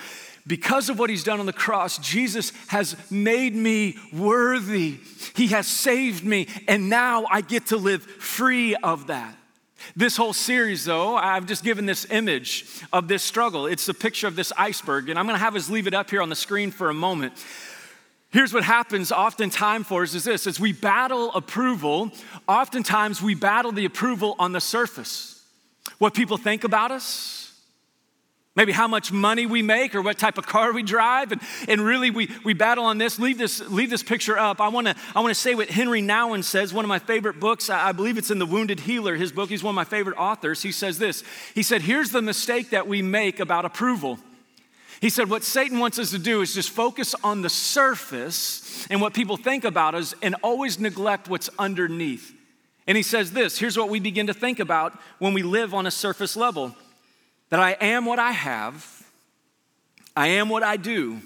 because 0.45 0.89
of 0.89 0.97
what 0.97 1.09
he's 1.09 1.23
done 1.23 1.39
on 1.39 1.45
the 1.45 1.53
cross, 1.53 1.97
Jesus 1.99 2.51
has 2.67 2.95
made 3.11 3.55
me 3.55 3.97
worthy. 4.11 4.97
He 5.35 5.47
has 5.47 5.67
saved 5.67 6.23
me, 6.23 6.47
and 6.67 6.89
now 6.89 7.25
I 7.29 7.41
get 7.41 7.67
to 7.67 7.77
live 7.77 8.03
free 8.03 8.75
of 8.75 9.07
that. 9.07 9.35
This 9.95 10.17
whole 10.17 10.33
series, 10.33 10.85
though, 10.85 11.15
I've 11.15 11.45
just 11.45 11.63
given 11.63 11.85
this 11.85 12.05
image 12.09 12.65
of 12.93 13.07
this 13.07 13.23
struggle. 13.23 13.65
It's 13.65 13.87
a 13.89 13.93
picture 13.93 14.27
of 14.27 14.35
this 14.35 14.51
iceberg, 14.57 15.09
and 15.09 15.17
I'm 15.17 15.25
gonna 15.25 15.37
have 15.37 15.55
us 15.55 15.69
leave 15.69 15.87
it 15.87 15.93
up 15.93 16.09
here 16.09 16.21
on 16.21 16.29
the 16.29 16.35
screen 16.35 16.71
for 16.71 16.89
a 16.89 16.93
moment. 16.93 17.33
Here's 18.31 18.53
what 18.53 18.63
happens 18.63 19.11
oftentimes 19.11 19.87
for 19.87 20.03
us 20.03 20.13
is 20.13 20.23
this 20.23 20.47
as 20.47 20.59
we 20.59 20.71
battle 20.71 21.33
approval, 21.33 22.11
oftentimes 22.47 23.21
we 23.21 23.35
battle 23.35 23.71
the 23.71 23.85
approval 23.85 24.35
on 24.39 24.53
the 24.53 24.61
surface. 24.61 25.43
What 25.97 26.13
people 26.13 26.37
think 26.37 26.63
about 26.63 26.91
us, 26.91 27.40
Maybe 28.53 28.73
how 28.73 28.87
much 28.87 29.13
money 29.13 29.45
we 29.45 29.61
make 29.61 29.95
or 29.95 30.01
what 30.01 30.17
type 30.17 30.37
of 30.37 30.45
car 30.45 30.73
we 30.73 30.83
drive. 30.83 31.31
And, 31.31 31.41
and 31.69 31.79
really, 31.79 32.11
we, 32.11 32.29
we 32.43 32.53
battle 32.53 32.83
on 32.83 32.97
this. 32.97 33.17
Leave 33.17 33.37
this, 33.37 33.61
leave 33.69 33.89
this 33.89 34.03
picture 34.03 34.37
up. 34.37 34.59
I 34.59 34.67
want 34.67 34.87
to 34.87 34.95
I 35.15 35.21
wanna 35.21 35.35
say 35.35 35.55
what 35.55 35.69
Henri 35.69 36.01
Nouwen 36.01 36.43
says, 36.43 36.73
one 36.73 36.83
of 36.83 36.89
my 36.89 36.99
favorite 36.99 37.39
books. 37.39 37.69
I, 37.69 37.89
I 37.89 37.91
believe 37.93 38.17
it's 38.17 38.29
in 38.29 38.39
The 38.39 38.45
Wounded 38.45 38.81
Healer, 38.81 39.15
his 39.15 39.31
book. 39.31 39.49
He's 39.49 39.63
one 39.63 39.71
of 39.71 39.77
my 39.77 39.85
favorite 39.85 40.17
authors. 40.17 40.61
He 40.61 40.73
says 40.73 40.99
this 40.99 41.23
He 41.55 41.63
said, 41.63 41.81
Here's 41.81 42.09
the 42.09 42.21
mistake 42.21 42.71
that 42.71 42.87
we 42.87 43.01
make 43.01 43.39
about 43.39 43.63
approval. 43.63 44.19
He 44.99 45.09
said, 45.09 45.29
What 45.29 45.45
Satan 45.45 45.79
wants 45.79 45.97
us 45.97 46.11
to 46.11 46.19
do 46.19 46.41
is 46.41 46.53
just 46.53 46.71
focus 46.71 47.15
on 47.23 47.43
the 47.43 47.49
surface 47.49 48.85
and 48.89 48.99
what 48.99 49.13
people 49.13 49.37
think 49.37 49.63
about 49.63 49.95
us 49.95 50.13
and 50.21 50.35
always 50.43 50.77
neglect 50.77 51.29
what's 51.29 51.49
underneath. 51.57 52.35
And 52.85 52.97
he 52.97 53.03
says 53.03 53.31
this 53.31 53.57
here's 53.59 53.77
what 53.77 53.87
we 53.87 54.01
begin 54.01 54.27
to 54.27 54.33
think 54.33 54.59
about 54.59 54.99
when 55.19 55.33
we 55.33 55.41
live 55.41 55.73
on 55.73 55.87
a 55.87 55.91
surface 55.91 56.35
level 56.35 56.75
that 57.51 57.59
I 57.59 57.73
am 57.81 58.05
what 58.05 58.17
I 58.17 58.31
have, 58.31 59.05
I 60.15 60.27
am 60.27 60.47
what 60.47 60.63
I 60.63 60.77
do, 60.77 61.21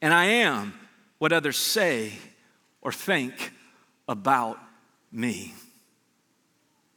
and 0.00 0.14
I 0.14 0.24
am 0.26 0.72
what 1.18 1.32
others 1.32 1.56
say 1.56 2.12
or 2.80 2.92
think 2.92 3.52
about 4.08 4.58
me. 5.10 5.52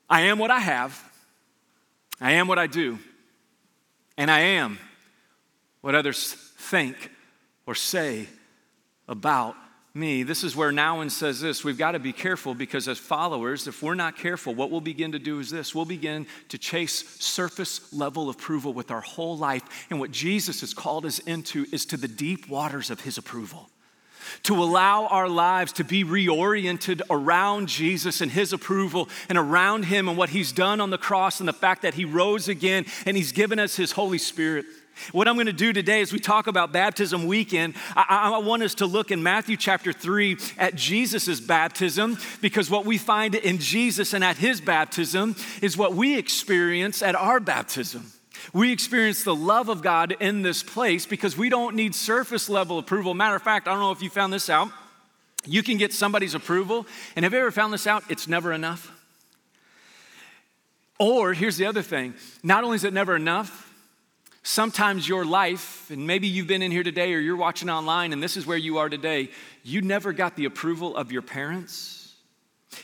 I 0.08 0.22
am 0.22 0.38
what 0.38 0.52
I 0.52 0.60
have, 0.60 1.04
I 2.22 2.34
am 2.34 2.48
what 2.48 2.60
I 2.60 2.68
do, 2.68 3.00
and 4.18 4.30
I 4.30 4.40
am 4.40 4.78
what 5.82 5.96
others 5.96 6.34
think 6.58 6.96
or 7.66 7.74
say 7.74 8.28
about 9.08 9.56
me. 9.94 10.24
This 10.24 10.44
is 10.44 10.56
where 10.56 10.72
Nouwen 10.72 11.12
says 11.12 11.42
this 11.42 11.64
we've 11.64 11.78
got 11.78 11.92
to 11.92 12.00
be 12.00 12.14
careful 12.14 12.54
because, 12.54 12.88
as 12.88 12.98
followers, 12.98 13.68
if 13.68 13.84
we're 13.84 13.96
not 13.96 14.18
careful, 14.18 14.56
what 14.56 14.72
we'll 14.72 14.82
begin 14.82 15.12
to 15.12 15.20
do 15.20 15.40
is 15.40 15.50
this 15.50 15.76
we'll 15.76 15.86
begin 15.86 16.28
to 16.50 16.58
chase 16.58 17.08
surface 17.20 17.92
level 17.92 18.30
approval 18.30 18.74
with 18.74 18.92
our 18.92 19.02
whole 19.02 19.38
life. 19.38 19.88
And 19.90 20.00
what 20.00 20.12
Jesus 20.12 20.62
has 20.62 20.74
called 20.74 21.06
us 21.06 21.20
into 21.20 21.66
is 21.72 21.86
to 21.88 21.98
the 21.98 22.08
deep 22.08 22.48
waters 22.48 22.90
of 22.90 23.02
his 23.02 23.18
approval. 23.18 23.70
To 24.44 24.64
allow 24.64 25.08
our 25.08 25.28
lives 25.28 25.74
to 25.74 25.84
be 25.84 26.04
reoriented 26.04 27.02
around 27.10 27.68
Jesus 27.68 28.22
and 28.22 28.32
His 28.32 28.54
approval 28.54 29.10
and 29.28 29.38
around 29.38 29.86
Him 29.86 30.08
and 30.08 30.18
what 30.18 30.30
He's 30.30 30.52
done 30.52 30.80
on 30.80 30.90
the 30.90 30.98
cross 30.98 31.40
and 31.40 31.50
the 31.50 31.54
fact 31.54 31.82
that 31.82 31.96
He 31.96 32.06
rose 32.06 32.48
again 32.48 32.86
and 33.06 33.18
He's 33.18 33.32
given 33.32 33.60
us 33.60 33.76
His 33.76 33.92
Holy 33.92 34.20
Spirit. 34.20 34.66
What 35.12 35.28
I'm 35.28 35.36
going 35.36 35.48
to 35.48 35.54
do 35.54 35.74
today 35.74 36.02
as 36.02 36.14
we 36.14 36.20
talk 36.20 36.48
about 36.48 36.72
baptism 36.72 37.26
weekend, 37.26 37.76
I, 37.96 38.32
I, 38.36 38.38
want 38.40 38.64
us 38.64 38.76
to 38.76 38.86
look 38.86 39.12
in 39.12 39.24
Matthew 39.24 39.58
chapter 39.58 39.92
3 39.92 40.38
at 40.58 40.76
Jesus' 40.76 41.40
baptism 41.40 42.18
because 42.40 42.70
what 42.70 42.86
we 42.86 42.98
find 42.98 43.36
in 43.36 43.58
Jesus 43.58 44.14
and 44.14 44.24
at 44.24 44.38
his 44.38 44.62
baptism 44.62 45.36
is 45.62 45.76
what 45.76 45.94
we 45.94 46.18
experience 46.18 47.02
at 47.02 47.16
our 47.16 47.40
baptism. 47.40 48.12
We 48.54 48.72
experience 48.72 49.24
the 49.24 49.36
love 49.36 49.70
of 49.70 49.82
God 49.82 50.16
in 50.20 50.42
this 50.42 50.64
place 50.64 51.06
because 51.06 51.38
we 51.38 51.50
don't 51.50 51.76
need 51.76 51.96
surface 51.96 52.50
level 52.50 52.80
approval. 52.80 53.14
Matter 53.14 53.36
of 53.36 53.42
fact, 53.42 53.68
I 53.68 53.72
don't 53.72 53.82
know 53.82 53.92
if 53.92 54.02
you 54.02 54.10
found 54.10 54.34
this 54.34 54.50
out. 54.50 54.70
You 55.46 55.64
can 55.64 55.78
get 55.78 55.94
somebody's 55.94 56.36
approval, 56.36 56.86
and 57.16 57.24
have 57.24 57.34
you 57.34 57.40
ever 57.40 57.52
found 57.52 57.74
this 57.74 57.88
out? 57.88 58.04
It's 58.10 58.28
never 58.28 58.54
enough. 58.54 58.92
Or 61.00 61.34
here's 61.34 61.58
the 61.58 61.66
other 61.66 61.82
thing 61.82 62.14
not 62.44 62.64
only 62.64 62.76
is 62.76 62.84
it 62.84 62.94
never 62.94 63.16
enough, 63.16 63.71
Sometimes 64.44 65.08
your 65.08 65.24
life, 65.24 65.92
and 65.92 66.08
maybe 66.08 66.28
you've 66.28 66.48
been 66.48 66.64
in 66.64 66.72
here 66.72 66.84
today 66.84 67.14
or 67.14 67.20
you're 67.20 67.36
watching 67.36 67.70
online 67.70 68.12
and 68.12 68.24
this 68.24 68.38
is 68.38 68.46
where 68.48 68.58
you 68.58 68.80
are 68.80 68.90
today, 68.90 69.30
you 69.64 69.82
never 69.82 70.14
got 70.14 70.36
the 70.36 70.46
approval 70.46 70.96
of 70.96 71.12
your 71.12 71.22
parents. 71.22 72.16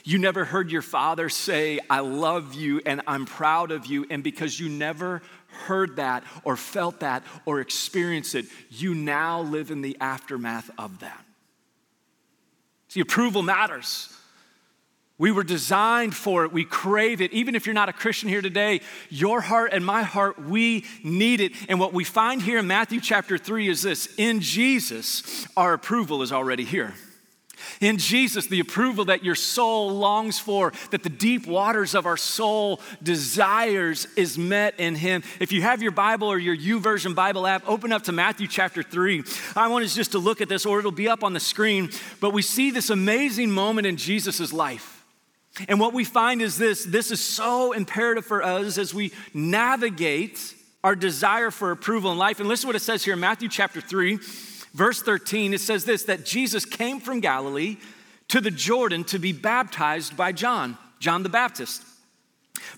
You 0.04 0.20
never 0.20 0.46
heard 0.46 0.72
your 0.72 0.82
father 0.82 1.30
say, 1.30 1.80
I 1.90 2.02
love 2.02 2.54
you 2.54 2.82
and 2.86 3.02
I'm 3.08 3.26
proud 3.26 3.72
of 3.72 3.86
you. 3.86 4.06
And 4.10 4.24
because 4.24 4.60
you 4.60 4.70
never 4.70 5.22
heard 5.48 5.96
that 5.96 6.24
or 6.44 6.58
felt 6.58 7.00
that 7.00 7.24
or 7.46 7.60
experienced 7.62 8.36
it, 8.36 8.46
you 8.70 8.94
now 8.94 9.42
live 9.42 9.72
in 9.72 9.82
the 9.82 9.98
aftermath 10.00 10.70
of 10.78 11.00
that. 11.00 11.26
See, 12.90 13.00
approval 13.00 13.42
matters. 13.42 14.14
We 15.20 15.32
were 15.32 15.44
designed 15.44 16.16
for 16.16 16.46
it. 16.46 16.52
We 16.52 16.64
crave 16.64 17.22
it. 17.22 17.34
Even 17.34 17.56
if 17.56 17.66
you're 17.66 17.74
not 17.74 17.90
a 17.90 17.94
Christian 17.94 18.30
here 18.30 18.42
today, 18.42 18.82
your 19.10 19.42
heart 19.42 19.72
and 19.74 19.84
my 19.84 20.04
heart, 20.04 20.40
we 20.40 20.86
need 21.04 21.42
it. 21.42 21.54
And 21.68 21.80
what 21.80 21.92
we 21.92 22.04
find 22.04 22.40
here 22.42 22.60
in 22.60 22.68
Matthew 22.68 23.02
chapter 23.02 23.38
3 23.38 23.68
is 23.68 23.82
this 23.82 24.14
in 24.18 24.42
Jesus, 24.42 25.48
our 25.58 25.74
approval 25.74 26.22
is 26.22 26.32
already 26.32 26.66
here. 26.66 26.94
In 27.82 27.98
Jesus, 27.98 28.46
the 28.46 28.60
approval 28.60 29.06
that 29.06 29.24
your 29.24 29.34
soul 29.34 29.90
longs 29.90 30.38
for, 30.38 30.72
that 30.92 31.02
the 31.02 31.10
deep 31.10 31.48
waters 31.48 31.96
of 31.96 32.06
our 32.06 32.18
soul 32.18 32.80
desires, 33.02 34.08
is 34.16 34.38
met 34.38 34.80
in 34.80 34.94
Him. 34.94 35.24
If 35.40 35.52
you 35.52 35.64
have 35.64 35.82
your 35.82 35.92
Bible 35.92 36.28
or 36.28 36.38
your 36.38 36.56
YouVersion 36.56 37.16
Bible 37.16 37.48
app, 37.48 37.68
open 37.68 37.92
up 37.92 38.04
to 38.04 38.12
Matthew 38.12 38.48
chapter 38.48 38.84
3. 38.84 39.24
I 39.56 39.68
want 39.68 39.86
us 39.86 39.96
just 39.96 40.12
to 40.12 40.20
look 40.20 40.42
at 40.42 40.50
this, 40.50 40.68
or 40.68 40.78
it'll 40.78 40.92
be 40.92 41.10
up 41.10 41.24
on 41.24 41.34
the 41.34 41.40
screen. 41.40 41.90
But 42.20 42.32
we 42.32 42.44
see 42.44 42.70
this 42.70 42.92
amazing 42.92 43.50
moment 43.50 43.88
in 43.88 43.98
Jesus' 43.98 44.54
life. 44.54 44.97
And 45.68 45.80
what 45.80 45.94
we 45.94 46.04
find 46.04 46.42
is 46.42 46.58
this 46.58 46.84
this 46.84 47.12
is 47.12 47.22
so 47.22 47.72
imperative 47.72 48.26
for 48.26 48.44
us 48.44 48.78
as 48.78 48.94
we 48.94 49.12
navigate 49.34 50.56
our 50.84 50.96
desire 50.96 51.52
for 51.52 51.72
approval 51.72 52.12
in 52.12 52.18
life. 52.18 52.40
And 52.40 52.48
listen 52.48 52.64
to 52.64 52.68
what 52.68 52.76
it 52.76 52.82
says 52.82 53.04
here 53.04 53.14
in 53.14 53.20
Matthew 53.20 53.50
chapter 53.50 53.82
3, 53.82 54.20
verse 54.74 55.02
13. 55.02 55.54
It 55.54 55.62
says 55.62 55.86
this 55.86 56.04
that 56.04 56.26
Jesus 56.26 56.66
came 56.66 57.00
from 57.00 57.20
Galilee 57.20 57.78
to 58.30 58.42
the 58.42 58.52
Jordan 58.52 59.04
to 59.06 59.20
be 59.20 59.32
baptized 59.32 60.16
by 60.16 60.32
John, 60.32 60.78
John 61.00 61.24
the 61.24 61.30
Baptist. 61.30 61.84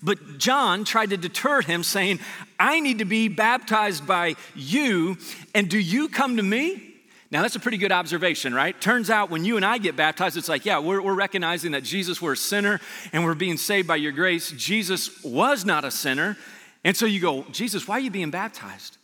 But 0.02 0.38
John 0.38 0.84
tried 0.84 1.10
to 1.10 1.16
deter 1.16 1.62
him, 1.62 1.82
saying, 1.82 2.20
I 2.58 2.80
need 2.80 2.98
to 2.98 3.04
be 3.04 3.28
baptized 3.28 4.06
by 4.06 4.36
you, 4.54 5.16
and 5.54 5.68
do 5.68 5.78
you 5.78 6.08
come 6.08 6.36
to 6.36 6.42
me? 6.42 6.89
Now, 7.30 7.42
that's 7.42 7.54
a 7.54 7.60
pretty 7.60 7.76
good 7.76 7.92
observation, 7.92 8.52
right? 8.52 8.78
Turns 8.80 9.08
out 9.08 9.30
when 9.30 9.44
you 9.44 9.56
and 9.56 9.64
I 9.64 9.78
get 9.78 9.94
baptized, 9.94 10.36
it's 10.36 10.48
like, 10.48 10.64
yeah, 10.64 10.80
we're, 10.80 11.00
we're 11.00 11.14
recognizing 11.14 11.72
that 11.72 11.84
Jesus 11.84 12.20
were 12.20 12.32
a 12.32 12.36
sinner 12.36 12.80
and 13.12 13.24
we're 13.24 13.34
being 13.34 13.56
saved 13.56 13.86
by 13.86 13.96
your 13.96 14.10
grace. 14.10 14.50
Jesus 14.50 15.22
was 15.22 15.64
not 15.64 15.84
a 15.84 15.92
sinner. 15.92 16.36
And 16.84 16.96
so 16.96 17.06
you 17.06 17.20
go, 17.20 17.44
Jesus, 17.52 17.86
why 17.86 17.96
are 17.96 18.00
you 18.00 18.10
being 18.10 18.30
baptized? 18.30 18.98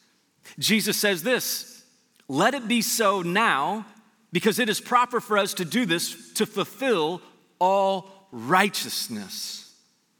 Jesus 0.58 0.96
says 0.96 1.22
this 1.22 1.76
let 2.28 2.54
it 2.54 2.66
be 2.66 2.82
so 2.82 3.22
now, 3.22 3.86
because 4.32 4.58
it 4.58 4.68
is 4.68 4.80
proper 4.80 5.20
for 5.20 5.38
us 5.38 5.54
to 5.54 5.64
do 5.64 5.86
this 5.86 6.32
to 6.34 6.46
fulfill 6.46 7.22
all 7.60 8.28
righteousness. 8.32 9.72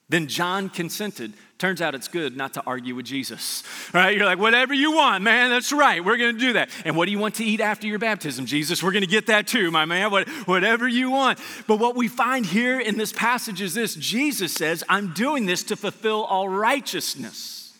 Then 0.08 0.28
John 0.28 0.68
consented. 0.68 1.32
Turns 1.58 1.80
out 1.80 1.94
it's 1.94 2.08
good 2.08 2.36
not 2.36 2.52
to 2.54 2.62
argue 2.66 2.94
with 2.94 3.06
Jesus, 3.06 3.62
right? 3.94 4.14
You're 4.14 4.26
like, 4.26 4.38
whatever 4.38 4.74
you 4.74 4.92
want, 4.92 5.24
man, 5.24 5.48
that's 5.48 5.72
right. 5.72 6.04
We're 6.04 6.18
going 6.18 6.34
to 6.34 6.38
do 6.40 6.52
that. 6.52 6.68
And 6.84 6.94
what 6.94 7.06
do 7.06 7.12
you 7.12 7.18
want 7.18 7.36
to 7.36 7.44
eat 7.44 7.62
after 7.62 7.86
your 7.86 7.98
baptism, 7.98 8.44
Jesus? 8.44 8.82
We're 8.82 8.92
going 8.92 9.04
to 9.04 9.06
get 9.06 9.28
that 9.28 9.46
too, 9.46 9.70
my 9.70 9.86
man, 9.86 10.10
what, 10.10 10.28
whatever 10.46 10.86
you 10.86 11.10
want. 11.10 11.38
But 11.66 11.78
what 11.78 11.96
we 11.96 12.08
find 12.08 12.44
here 12.44 12.78
in 12.78 12.98
this 12.98 13.10
passage 13.10 13.62
is 13.62 13.72
this 13.72 13.94
Jesus 13.94 14.52
says, 14.52 14.84
I'm 14.86 15.14
doing 15.14 15.46
this 15.46 15.62
to 15.64 15.76
fulfill 15.76 16.24
all 16.24 16.46
righteousness. 16.46 17.74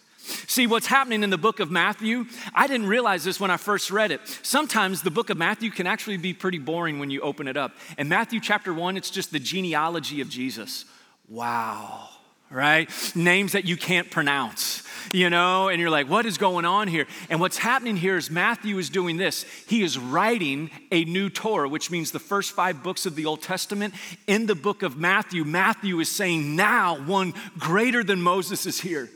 See, 0.48 0.66
what's 0.66 0.86
happening 0.86 1.22
in 1.22 1.28
the 1.28 1.38
book 1.38 1.60
of 1.60 1.70
Matthew, 1.70 2.24
I 2.54 2.66
didn't 2.66 2.86
realize 2.86 3.24
this 3.24 3.38
when 3.38 3.50
I 3.50 3.58
first 3.58 3.90
read 3.90 4.10
it. 4.10 4.22
Sometimes 4.42 5.02
the 5.02 5.10
book 5.10 5.28
of 5.28 5.36
Matthew 5.36 5.70
can 5.70 5.86
actually 5.86 6.16
be 6.16 6.32
pretty 6.32 6.58
boring 6.58 6.98
when 6.98 7.10
you 7.10 7.20
open 7.20 7.46
it 7.46 7.58
up. 7.58 7.72
In 7.98 8.08
Matthew 8.08 8.40
chapter 8.40 8.72
1, 8.72 8.96
it's 8.96 9.10
just 9.10 9.32
the 9.32 9.38
genealogy 9.38 10.22
of 10.22 10.30
Jesus. 10.30 10.86
Wow 11.28 12.08
right? 12.50 12.90
Names 13.14 13.52
that 13.52 13.64
you 13.64 13.76
can't 13.76 14.10
pronounce, 14.10 14.82
you 15.12 15.30
know, 15.30 15.68
and 15.68 15.80
you're 15.80 15.90
like, 15.90 16.08
what 16.08 16.26
is 16.26 16.38
going 16.38 16.64
on 16.64 16.88
here? 16.88 17.06
And 17.28 17.40
what's 17.40 17.58
happening 17.58 17.96
here 17.96 18.16
is 18.16 18.30
Matthew 18.30 18.78
is 18.78 18.88
doing 18.88 19.16
this. 19.16 19.44
He 19.66 19.82
is 19.82 19.98
writing 19.98 20.70
a 20.92 21.04
new 21.04 21.28
Torah, 21.28 21.68
which 21.68 21.90
means 21.90 22.12
the 22.12 22.18
first 22.18 22.52
five 22.52 22.82
books 22.82 23.04
of 23.06 23.16
the 23.16 23.26
Old 23.26 23.42
Testament. 23.42 23.94
In 24.26 24.46
the 24.46 24.54
book 24.54 24.82
of 24.82 24.96
Matthew, 24.96 25.44
Matthew 25.44 25.98
is 26.00 26.10
saying, 26.10 26.54
now 26.56 26.96
one 27.04 27.34
greater 27.58 28.04
than 28.04 28.22
Moses 28.22 28.66
is 28.66 28.80
here. 28.80 29.10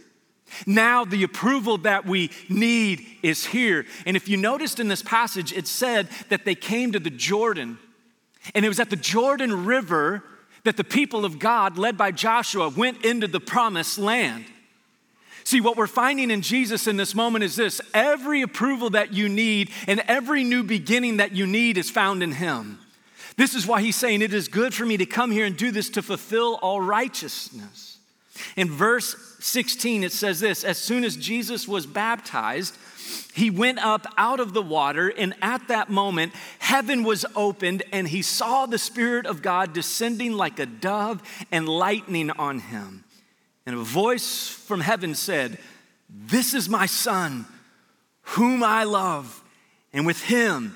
Now, 0.66 1.04
the 1.04 1.22
approval 1.22 1.78
that 1.78 2.06
we 2.06 2.30
need 2.48 3.06
is 3.22 3.46
here. 3.46 3.86
And 4.04 4.16
if 4.16 4.28
you 4.28 4.36
noticed 4.36 4.80
in 4.80 4.88
this 4.88 5.02
passage, 5.02 5.52
it 5.52 5.68
said 5.68 6.08
that 6.28 6.44
they 6.44 6.56
came 6.56 6.90
to 6.90 6.98
the 6.98 7.08
Jordan. 7.10 7.78
And 8.54 8.64
it 8.64 8.68
was 8.68 8.80
at 8.80 8.90
the 8.90 8.96
Jordan 8.96 9.64
River 9.64 10.24
that 10.64 10.76
the 10.76 10.84
people 10.84 11.24
of 11.24 11.38
God, 11.38 11.78
led 11.78 11.96
by 11.96 12.10
Joshua, 12.10 12.68
went 12.68 13.04
into 13.04 13.26
the 13.26 13.40
promised 13.40 13.98
land. 13.98 14.44
See, 15.44 15.60
what 15.60 15.76
we're 15.76 15.86
finding 15.86 16.30
in 16.30 16.42
Jesus 16.42 16.86
in 16.86 16.96
this 16.96 17.14
moment 17.14 17.44
is 17.44 17.56
this 17.56 17.80
every 17.94 18.42
approval 18.42 18.90
that 18.90 19.12
you 19.12 19.28
need 19.28 19.70
and 19.86 20.00
every 20.06 20.44
new 20.44 20.62
beginning 20.62 21.16
that 21.16 21.32
you 21.32 21.46
need 21.46 21.78
is 21.78 21.90
found 21.90 22.22
in 22.22 22.32
Him. 22.32 22.78
This 23.36 23.54
is 23.54 23.66
why 23.66 23.80
He's 23.80 23.96
saying, 23.96 24.22
It 24.22 24.34
is 24.34 24.48
good 24.48 24.74
for 24.74 24.84
me 24.84 24.96
to 24.98 25.06
come 25.06 25.30
here 25.30 25.46
and 25.46 25.56
do 25.56 25.70
this 25.70 25.90
to 25.90 26.02
fulfill 26.02 26.58
all 26.62 26.80
righteousness. 26.80 27.98
In 28.56 28.70
verse 28.70 29.16
16, 29.40 30.04
it 30.04 30.12
says 30.12 30.40
this 30.40 30.62
As 30.62 30.78
soon 30.78 31.04
as 31.04 31.16
Jesus 31.16 31.66
was 31.66 31.86
baptized, 31.86 32.76
he 33.34 33.50
went 33.50 33.78
up 33.78 34.06
out 34.16 34.40
of 34.40 34.52
the 34.52 34.62
water, 34.62 35.08
and 35.08 35.34
at 35.42 35.68
that 35.68 35.90
moment, 35.90 36.32
heaven 36.58 37.04
was 37.04 37.24
opened, 37.34 37.82
and 37.92 38.08
he 38.08 38.22
saw 38.22 38.66
the 38.66 38.78
Spirit 38.78 39.26
of 39.26 39.42
God 39.42 39.72
descending 39.72 40.32
like 40.32 40.58
a 40.58 40.66
dove 40.66 41.22
and 41.50 41.68
lightning 41.68 42.30
on 42.30 42.58
him. 42.58 43.04
And 43.66 43.76
a 43.76 43.82
voice 43.82 44.48
from 44.48 44.80
heaven 44.80 45.14
said, 45.14 45.58
This 46.08 46.54
is 46.54 46.68
my 46.68 46.86
Son, 46.86 47.46
whom 48.22 48.62
I 48.62 48.84
love, 48.84 49.42
and 49.92 50.06
with 50.06 50.22
him 50.22 50.74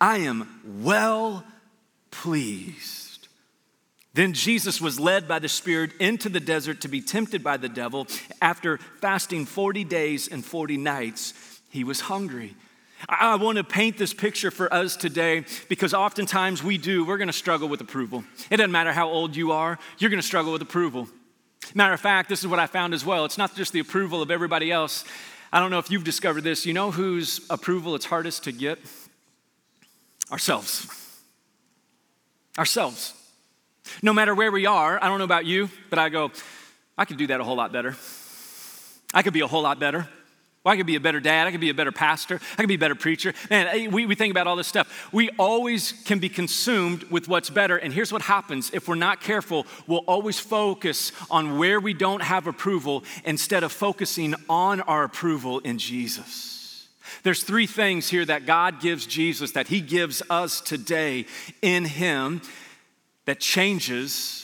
I 0.00 0.18
am 0.18 0.60
well 0.82 1.44
pleased. 2.10 3.04
Then 4.14 4.32
Jesus 4.32 4.80
was 4.80 5.00
led 5.00 5.26
by 5.26 5.40
the 5.40 5.48
Spirit 5.48 5.90
into 5.98 6.28
the 6.28 6.40
desert 6.40 6.82
to 6.82 6.88
be 6.88 7.00
tempted 7.00 7.42
by 7.42 7.56
the 7.56 7.68
devil 7.68 8.06
after 8.40 8.78
fasting 9.00 9.44
40 9.44 9.82
days 9.84 10.28
and 10.28 10.44
40 10.44 10.76
nights 10.76 11.34
he 11.74 11.82
was 11.82 12.00
hungry. 12.02 12.54
I 13.08 13.34
want 13.34 13.58
to 13.58 13.64
paint 13.64 13.98
this 13.98 14.14
picture 14.14 14.52
for 14.52 14.72
us 14.72 14.94
today 14.94 15.44
because 15.68 15.92
oftentimes 15.92 16.62
we 16.62 16.78
do, 16.78 17.04
we're 17.04 17.16
going 17.18 17.26
to 17.26 17.32
struggle 17.32 17.68
with 17.68 17.80
approval. 17.80 18.22
It 18.48 18.58
doesn't 18.58 18.70
matter 18.70 18.92
how 18.92 19.08
old 19.08 19.34
you 19.34 19.50
are, 19.50 19.76
you're 19.98 20.08
going 20.08 20.20
to 20.20 20.26
struggle 20.26 20.52
with 20.52 20.62
approval. 20.62 21.08
Matter 21.74 21.92
of 21.92 22.00
fact, 22.00 22.28
this 22.28 22.38
is 22.38 22.46
what 22.46 22.60
I 22.60 22.68
found 22.68 22.94
as 22.94 23.04
well. 23.04 23.24
It's 23.24 23.36
not 23.36 23.56
just 23.56 23.72
the 23.72 23.80
approval 23.80 24.22
of 24.22 24.30
everybody 24.30 24.70
else. 24.70 25.04
I 25.52 25.58
don't 25.58 25.72
know 25.72 25.80
if 25.80 25.90
you've 25.90 26.04
discovered 26.04 26.42
this. 26.42 26.64
You 26.64 26.74
know 26.74 26.92
whose 26.92 27.40
approval 27.50 27.96
it's 27.96 28.06
hardest 28.06 28.44
to 28.44 28.52
get? 28.52 28.78
Ourselves. 30.30 30.86
Ourselves. 32.56 33.14
No 34.00 34.12
matter 34.12 34.32
where 34.32 34.52
we 34.52 34.66
are, 34.66 35.02
I 35.02 35.08
don't 35.08 35.18
know 35.18 35.24
about 35.24 35.44
you, 35.44 35.70
but 35.90 35.98
I 35.98 36.08
go, 36.08 36.30
I 36.96 37.04
could 37.04 37.16
do 37.16 37.26
that 37.26 37.40
a 37.40 37.44
whole 37.44 37.56
lot 37.56 37.72
better. 37.72 37.96
I 39.12 39.22
could 39.22 39.32
be 39.32 39.40
a 39.40 39.48
whole 39.48 39.62
lot 39.62 39.80
better. 39.80 40.08
Well, 40.64 40.72
I 40.72 40.78
could 40.78 40.86
be 40.86 40.96
a 40.96 41.00
better 41.00 41.20
dad. 41.20 41.46
I 41.46 41.50
could 41.50 41.60
be 41.60 41.68
a 41.68 41.74
better 41.74 41.92
pastor. 41.92 42.40
I 42.52 42.56
could 42.56 42.68
be 42.68 42.74
a 42.74 42.78
better 42.78 42.94
preacher. 42.94 43.34
Man, 43.50 43.66
eh, 43.66 43.86
we, 43.88 44.06
we 44.06 44.14
think 44.14 44.30
about 44.30 44.46
all 44.46 44.56
this 44.56 44.66
stuff. 44.66 45.10
We 45.12 45.28
always 45.38 45.92
can 45.92 46.20
be 46.20 46.30
consumed 46.30 47.04
with 47.04 47.28
what's 47.28 47.50
better. 47.50 47.76
And 47.76 47.92
here's 47.92 48.10
what 48.10 48.22
happens 48.22 48.70
if 48.72 48.88
we're 48.88 48.94
not 48.94 49.20
careful, 49.20 49.66
we'll 49.86 49.98
always 50.06 50.40
focus 50.40 51.12
on 51.30 51.58
where 51.58 51.80
we 51.80 51.92
don't 51.92 52.22
have 52.22 52.46
approval 52.46 53.04
instead 53.26 53.62
of 53.62 53.72
focusing 53.72 54.34
on 54.48 54.80
our 54.82 55.04
approval 55.04 55.58
in 55.58 55.76
Jesus. 55.76 56.88
There's 57.24 57.42
three 57.42 57.66
things 57.66 58.08
here 58.08 58.24
that 58.24 58.46
God 58.46 58.80
gives 58.80 59.04
Jesus, 59.04 59.52
that 59.52 59.68
He 59.68 59.82
gives 59.82 60.22
us 60.30 60.62
today 60.62 61.26
in 61.60 61.84
Him 61.84 62.40
that 63.26 63.38
changes 63.38 64.43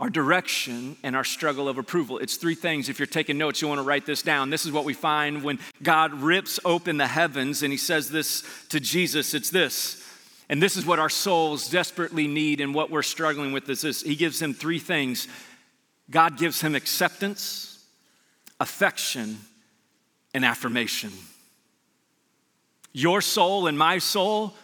our 0.00 0.08
direction 0.08 0.96
and 1.02 1.16
our 1.16 1.24
struggle 1.24 1.68
of 1.68 1.76
approval. 1.76 2.18
It's 2.18 2.36
three 2.36 2.54
things. 2.54 2.88
If 2.88 2.98
you're 2.98 3.06
taking 3.06 3.36
notes, 3.36 3.60
you 3.60 3.68
want 3.68 3.78
to 3.80 3.82
write 3.84 4.06
this 4.06 4.22
down. 4.22 4.50
This 4.50 4.64
is 4.64 4.70
what 4.70 4.84
we 4.84 4.94
find 4.94 5.42
when 5.42 5.58
God 5.82 6.14
rips 6.14 6.60
open 6.64 6.98
the 6.98 7.06
heavens 7.06 7.62
and 7.62 7.72
he 7.72 7.78
says 7.78 8.08
this 8.08 8.44
to 8.68 8.78
Jesus. 8.78 9.34
It's 9.34 9.50
this. 9.50 10.04
And 10.48 10.62
this 10.62 10.76
is 10.76 10.86
what 10.86 10.98
our 10.98 11.10
souls 11.10 11.68
desperately 11.68 12.26
need 12.28 12.60
and 12.60 12.74
what 12.74 12.90
we're 12.90 13.02
struggling 13.02 13.52
with 13.52 13.68
is 13.68 13.82
this. 13.82 14.02
He 14.02 14.14
gives 14.14 14.40
him 14.40 14.54
three 14.54 14.78
things. 14.78 15.26
God 16.10 16.38
gives 16.38 16.60
him 16.60 16.74
acceptance, 16.74 17.84
affection, 18.60 19.38
and 20.32 20.44
affirmation. 20.44 21.10
Your 22.92 23.20
soul 23.20 23.66
and 23.66 23.76
my 23.76 23.98
soul 23.98 24.54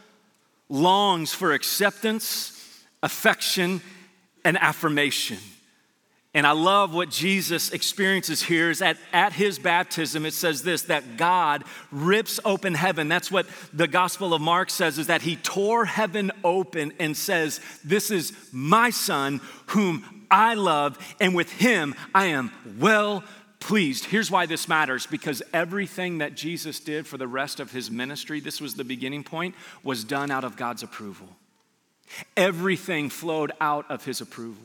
longs 0.68 1.34
for 1.34 1.52
acceptance, 1.52 2.82
affection, 3.02 3.82
an 4.44 4.56
affirmation. 4.56 5.38
And 6.36 6.48
I 6.48 6.50
love 6.50 6.92
what 6.92 7.10
Jesus 7.10 7.70
experiences 7.70 8.42
here 8.42 8.68
is 8.68 8.82
at, 8.82 8.96
at 9.12 9.32
his 9.32 9.60
baptism, 9.60 10.26
it 10.26 10.34
says 10.34 10.64
this 10.64 10.82
that 10.82 11.16
God 11.16 11.62
rips 11.92 12.40
open 12.44 12.74
heaven. 12.74 13.08
That's 13.08 13.30
what 13.30 13.46
the 13.72 13.86
Gospel 13.86 14.34
of 14.34 14.42
Mark 14.42 14.68
says, 14.68 14.98
is 14.98 15.06
that 15.06 15.22
he 15.22 15.36
tore 15.36 15.84
heaven 15.84 16.32
open 16.42 16.92
and 16.98 17.16
says, 17.16 17.60
This 17.84 18.10
is 18.10 18.32
my 18.50 18.90
son 18.90 19.40
whom 19.66 20.26
I 20.28 20.54
love, 20.54 20.98
and 21.20 21.36
with 21.36 21.52
him 21.52 21.94
I 22.12 22.26
am 22.26 22.50
well 22.78 23.22
pleased. 23.60 24.06
Here's 24.06 24.30
why 24.30 24.46
this 24.46 24.68
matters 24.68 25.06
because 25.06 25.40
everything 25.52 26.18
that 26.18 26.34
Jesus 26.34 26.80
did 26.80 27.06
for 27.06 27.16
the 27.16 27.28
rest 27.28 27.60
of 27.60 27.70
his 27.70 27.92
ministry, 27.92 28.40
this 28.40 28.60
was 28.60 28.74
the 28.74 28.82
beginning 28.82 29.22
point, 29.22 29.54
was 29.84 30.02
done 30.02 30.32
out 30.32 30.42
of 30.42 30.56
God's 30.56 30.82
approval. 30.82 31.28
Everything 32.36 33.10
flowed 33.10 33.52
out 33.60 33.90
of 33.90 34.04
his 34.04 34.20
approval. 34.20 34.64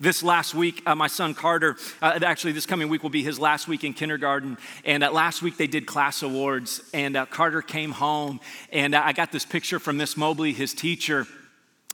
This 0.00 0.22
last 0.22 0.54
week, 0.54 0.82
uh, 0.86 0.94
my 0.94 1.08
son 1.08 1.34
Carter, 1.34 1.76
uh, 2.00 2.18
actually, 2.24 2.52
this 2.52 2.66
coming 2.66 2.88
week 2.88 3.02
will 3.02 3.10
be 3.10 3.22
his 3.22 3.38
last 3.38 3.68
week 3.68 3.84
in 3.84 3.92
kindergarten. 3.92 4.56
And 4.84 5.04
uh, 5.04 5.12
last 5.12 5.42
week 5.42 5.56
they 5.56 5.66
did 5.66 5.86
class 5.86 6.22
awards, 6.22 6.80
and 6.92 7.16
uh, 7.16 7.26
Carter 7.26 7.62
came 7.62 7.92
home, 7.92 8.40
and 8.72 8.94
uh, 8.94 9.02
I 9.04 9.12
got 9.12 9.32
this 9.32 9.44
picture 9.44 9.78
from 9.78 9.96
Miss 9.96 10.16
Mobley, 10.16 10.52
his 10.52 10.72
teacher. 10.74 11.26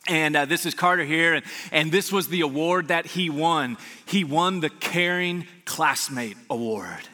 And 0.09 0.35
uh, 0.35 0.45
this 0.45 0.67
is 0.67 0.75
Carter 0.75 1.05
here, 1.05 1.35
and, 1.35 1.45
and 1.73 1.93
this 1.93 2.11
was 2.11 2.29
the 2.29 2.41
award 2.41 2.89
that 2.89 3.07
he 3.07 3.29
won. 3.29 3.77
He 4.07 4.25
won 4.25 4.61
the 4.61 4.71
Caring 4.71 5.47
Classmate 5.65 6.37
Award. 6.49 7.09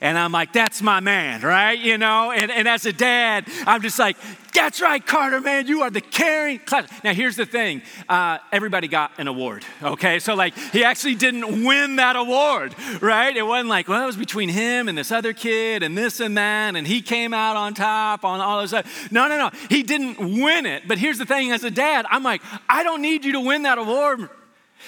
And 0.00 0.18
I'm 0.18 0.32
like, 0.32 0.52
that's 0.52 0.82
my 0.82 1.00
man, 1.00 1.42
right? 1.42 1.78
You 1.78 1.98
know, 1.98 2.32
and, 2.32 2.50
and 2.50 2.68
as 2.68 2.86
a 2.86 2.92
dad, 2.92 3.46
I'm 3.66 3.82
just 3.82 3.98
like, 3.98 4.16
that's 4.52 4.80
right, 4.80 5.04
Carter, 5.04 5.40
man, 5.40 5.66
you 5.66 5.82
are 5.82 5.90
the 5.90 6.00
caring 6.00 6.58
class. 6.60 6.88
Now, 7.04 7.12
here's 7.12 7.36
the 7.36 7.44
thing 7.44 7.82
uh, 8.08 8.38
everybody 8.50 8.88
got 8.88 9.12
an 9.18 9.28
award, 9.28 9.64
okay? 9.82 10.18
So, 10.18 10.34
like, 10.34 10.56
he 10.72 10.82
actually 10.82 11.14
didn't 11.14 11.64
win 11.64 11.96
that 11.96 12.16
award, 12.16 12.74
right? 13.02 13.36
It 13.36 13.42
wasn't 13.42 13.68
like, 13.68 13.86
well, 13.86 14.02
it 14.02 14.06
was 14.06 14.16
between 14.16 14.48
him 14.48 14.88
and 14.88 14.96
this 14.96 15.12
other 15.12 15.34
kid 15.34 15.82
and 15.82 15.96
this 15.96 16.20
and 16.20 16.36
that, 16.38 16.74
and 16.74 16.86
he 16.86 17.02
came 17.02 17.34
out 17.34 17.56
on 17.56 17.74
top 17.74 18.24
on 18.24 18.40
all 18.40 18.62
this. 18.62 18.72
No, 19.10 19.28
no, 19.28 19.36
no. 19.36 19.50
He 19.68 19.82
didn't 19.82 20.18
win 20.18 20.64
it. 20.64 20.88
But 20.88 20.98
here's 20.98 21.18
the 21.18 21.26
thing 21.26 21.52
as 21.52 21.62
a 21.62 21.70
dad, 21.70 22.06
I'm 22.10 22.22
like, 22.22 22.40
I 22.68 22.82
don't 22.82 23.02
need 23.02 23.24
you 23.24 23.32
to 23.32 23.40
win 23.40 23.62
that 23.62 23.76
award. 23.78 24.30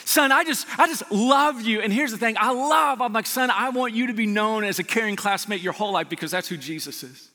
Son, 0.04 0.32
I 0.32 0.44
just, 0.44 0.66
I 0.78 0.86
just 0.86 1.10
love 1.10 1.62
you. 1.62 1.80
And 1.80 1.92
here's 1.92 2.10
the 2.10 2.18
thing 2.18 2.36
I 2.38 2.52
love, 2.52 3.00
I'm 3.00 3.12
like, 3.12 3.26
son, 3.26 3.50
I 3.50 3.70
want 3.70 3.94
you 3.94 4.06
to 4.08 4.14
be 4.14 4.26
known 4.26 4.64
as 4.64 4.78
a 4.78 4.84
caring 4.84 5.16
classmate 5.16 5.60
your 5.60 5.72
whole 5.72 5.92
life 5.92 6.08
because 6.08 6.30
that's 6.30 6.48
who 6.48 6.56
Jesus 6.56 7.02
is. 7.02 7.28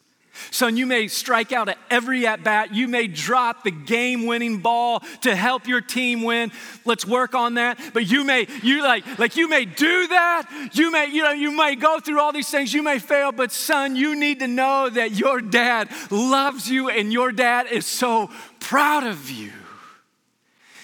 Son, 0.50 0.76
you 0.78 0.88
may 0.88 1.08
strike 1.08 1.52
out 1.52 1.70
at 1.70 1.78
every 1.92 2.26
at 2.26 2.44
bat. 2.44 2.74
You 2.74 2.88
may 2.88 3.08
drop 3.08 3.64
the 3.64 3.72
game 3.72 4.26
winning 4.26 4.60
ball 4.60 5.02
to 5.22 5.36
help 5.36 5.68
your 5.68 5.82
team 5.82 6.24
win. 6.24 6.52
Let's 6.86 7.06
work 7.06 7.36
on 7.36 7.56
that. 7.56 7.80
But 7.94 8.10
you 8.10 8.24
may, 8.24 8.48
you 8.64 8.82
like, 8.82 9.20
like 9.20 9.36
you 9.36 9.48
may 9.48 9.66
do 9.66 10.08
that. 10.08 10.70
You 10.74 10.92
may, 10.92 11.08
you 11.08 11.22
know, 11.22 11.32
you 11.32 11.52
may 11.52 11.76
go 11.76 12.00
through 12.00 12.20
all 12.20 12.32
these 12.32 12.50
things. 12.50 12.74
You 12.74 12.82
may 12.82 12.98
fail, 12.98 13.32
but 13.32 13.52
son, 13.52 13.96
you 13.96 14.16
need 14.16 14.40
to 14.40 14.48
know 14.48 14.90
that 14.90 15.12
your 15.12 15.40
dad 15.40 15.90
loves 16.10 16.70
you 16.70 16.90
and 16.90 17.14
your 17.14 17.32
dad 17.32 17.68
is 17.68 17.86
so 17.86 18.32
proud 18.60 19.06
of 19.06 19.30
you. 19.30 19.52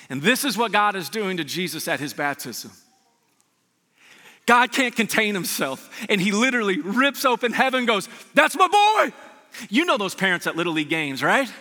And 0.09 0.21
this 0.21 0.43
is 0.43 0.57
what 0.57 0.71
God 0.71 0.95
is 0.95 1.09
doing 1.09 1.37
to 1.37 1.43
Jesus 1.43 1.87
at 1.87 1.99
his 1.99 2.13
baptism. 2.13 2.71
God 4.45 4.71
can't 4.71 4.95
contain 4.95 5.35
himself, 5.35 5.89
and 6.09 6.19
he 6.19 6.31
literally 6.31 6.79
rips 6.81 7.23
open 7.23 7.53
heaven 7.53 7.85
goes, 7.85 8.09
That's 8.33 8.57
my 8.57 8.67
boy. 8.67 9.13
You 9.69 9.85
know 9.85 9.97
those 9.97 10.15
parents 10.15 10.47
at 10.47 10.55
Little 10.55 10.73
League 10.73 10.89
games, 10.89 11.21
right? 11.21 11.51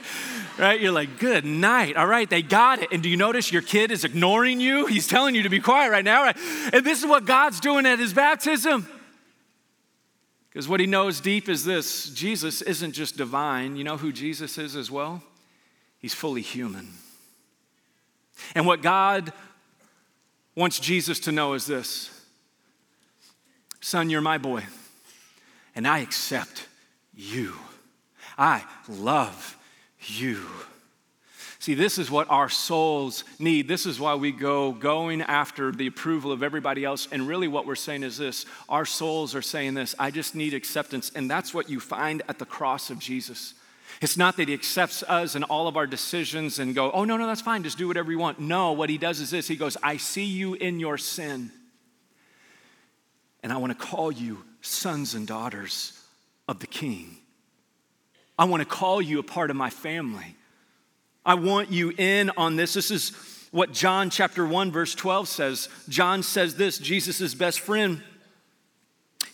Right? 0.58 0.80
You're 0.80 0.92
like, 0.92 1.18
Good 1.18 1.44
night. 1.44 1.96
All 1.98 2.06
right, 2.06 2.28
they 2.28 2.40
got 2.40 2.80
it. 2.80 2.90
And 2.90 3.02
do 3.02 3.10
you 3.10 3.18
notice 3.18 3.52
your 3.52 3.60
kid 3.60 3.90
is 3.90 4.04
ignoring 4.04 4.58
you? 4.58 4.86
He's 4.86 5.06
telling 5.06 5.34
you 5.34 5.42
to 5.42 5.50
be 5.50 5.60
quiet 5.60 5.90
right 5.90 6.04
now, 6.04 6.22
right? 6.22 6.36
And 6.72 6.82
this 6.82 7.00
is 7.00 7.06
what 7.06 7.26
God's 7.26 7.60
doing 7.60 7.84
at 7.84 7.98
his 7.98 8.14
baptism. 8.14 8.88
Because 10.48 10.66
what 10.66 10.80
he 10.80 10.86
knows 10.86 11.20
deep 11.20 11.50
is 11.50 11.66
this 11.66 12.08
Jesus 12.08 12.62
isn't 12.62 12.92
just 12.92 13.18
divine. 13.18 13.76
You 13.76 13.84
know 13.84 13.98
who 13.98 14.12
Jesus 14.12 14.56
is 14.56 14.74
as 14.74 14.90
well? 14.90 15.22
He's 15.98 16.14
fully 16.14 16.40
human. 16.42 16.88
And 18.54 18.66
what 18.66 18.82
God 18.82 19.32
wants 20.54 20.80
Jesus 20.80 21.20
to 21.20 21.32
know 21.32 21.54
is 21.54 21.66
this 21.66 22.10
Son, 23.80 24.10
you're 24.10 24.20
my 24.20 24.38
boy, 24.38 24.64
and 25.74 25.86
I 25.86 26.00
accept 26.00 26.66
you. 27.14 27.54
I 28.36 28.64
love 28.88 29.56
you. 30.00 30.44
See, 31.60 31.74
this 31.74 31.98
is 31.98 32.10
what 32.10 32.30
our 32.30 32.48
souls 32.48 33.24
need. 33.38 33.66
This 33.66 33.84
is 33.84 33.98
why 33.98 34.14
we 34.14 34.30
go 34.30 34.72
going 34.72 35.22
after 35.22 35.72
the 35.72 35.88
approval 35.88 36.30
of 36.30 36.42
everybody 36.42 36.84
else. 36.84 37.08
And 37.10 37.26
really, 37.26 37.48
what 37.48 37.66
we're 37.66 37.74
saying 37.74 38.04
is 38.04 38.16
this 38.16 38.46
our 38.68 38.86
souls 38.86 39.34
are 39.34 39.42
saying 39.42 39.74
this 39.74 39.94
I 39.98 40.10
just 40.10 40.34
need 40.34 40.54
acceptance. 40.54 41.10
And 41.14 41.28
that's 41.30 41.52
what 41.52 41.68
you 41.68 41.80
find 41.80 42.22
at 42.28 42.38
the 42.38 42.46
cross 42.46 42.90
of 42.90 42.98
Jesus. 42.98 43.54
It's 44.00 44.16
not 44.16 44.36
that 44.36 44.48
he 44.48 44.54
accepts 44.54 45.02
us 45.02 45.34
and 45.34 45.44
all 45.44 45.66
of 45.66 45.76
our 45.76 45.86
decisions 45.86 46.58
and 46.58 46.74
go, 46.74 46.90
oh, 46.92 47.04
no, 47.04 47.16
no, 47.16 47.26
that's 47.26 47.40
fine, 47.40 47.64
just 47.64 47.78
do 47.78 47.88
whatever 47.88 48.12
you 48.12 48.18
want. 48.18 48.38
No, 48.38 48.72
what 48.72 48.90
he 48.90 48.98
does 48.98 49.20
is 49.20 49.30
this 49.30 49.48
He 49.48 49.56
goes, 49.56 49.76
I 49.82 49.96
see 49.96 50.24
you 50.24 50.54
in 50.54 50.78
your 50.78 50.98
sin, 50.98 51.50
and 53.42 53.52
I 53.52 53.56
want 53.56 53.76
to 53.76 53.86
call 53.86 54.12
you 54.12 54.44
sons 54.60 55.14
and 55.14 55.26
daughters 55.26 56.00
of 56.46 56.60
the 56.60 56.66
king. 56.66 57.16
I 58.38 58.44
want 58.44 58.60
to 58.60 58.68
call 58.68 59.02
you 59.02 59.18
a 59.18 59.24
part 59.24 59.50
of 59.50 59.56
my 59.56 59.70
family. 59.70 60.36
I 61.26 61.34
want 61.34 61.72
you 61.72 61.92
in 61.98 62.30
on 62.36 62.56
this. 62.56 62.74
This 62.74 62.90
is 62.90 63.12
what 63.50 63.72
John 63.72 64.10
chapter 64.10 64.46
1 64.46 64.70
verse 64.70 64.94
12 64.94 65.28
says. 65.28 65.68
John 65.88 66.22
says 66.22 66.54
this, 66.54 66.78
Jesus' 66.78 67.34
best 67.34 67.60
friend 67.60 68.02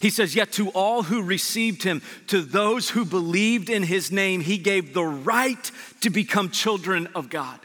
he 0.04 0.10
says, 0.10 0.36
Yet 0.36 0.52
to 0.52 0.68
all 0.72 1.02
who 1.02 1.22
received 1.22 1.82
him, 1.82 2.02
to 2.26 2.42
those 2.42 2.90
who 2.90 3.06
believed 3.06 3.70
in 3.70 3.82
his 3.82 4.12
name, 4.12 4.42
he 4.42 4.58
gave 4.58 4.92
the 4.92 5.02
right 5.02 5.70
to 6.02 6.10
become 6.10 6.50
children 6.50 7.08
of 7.14 7.30
God. 7.30 7.58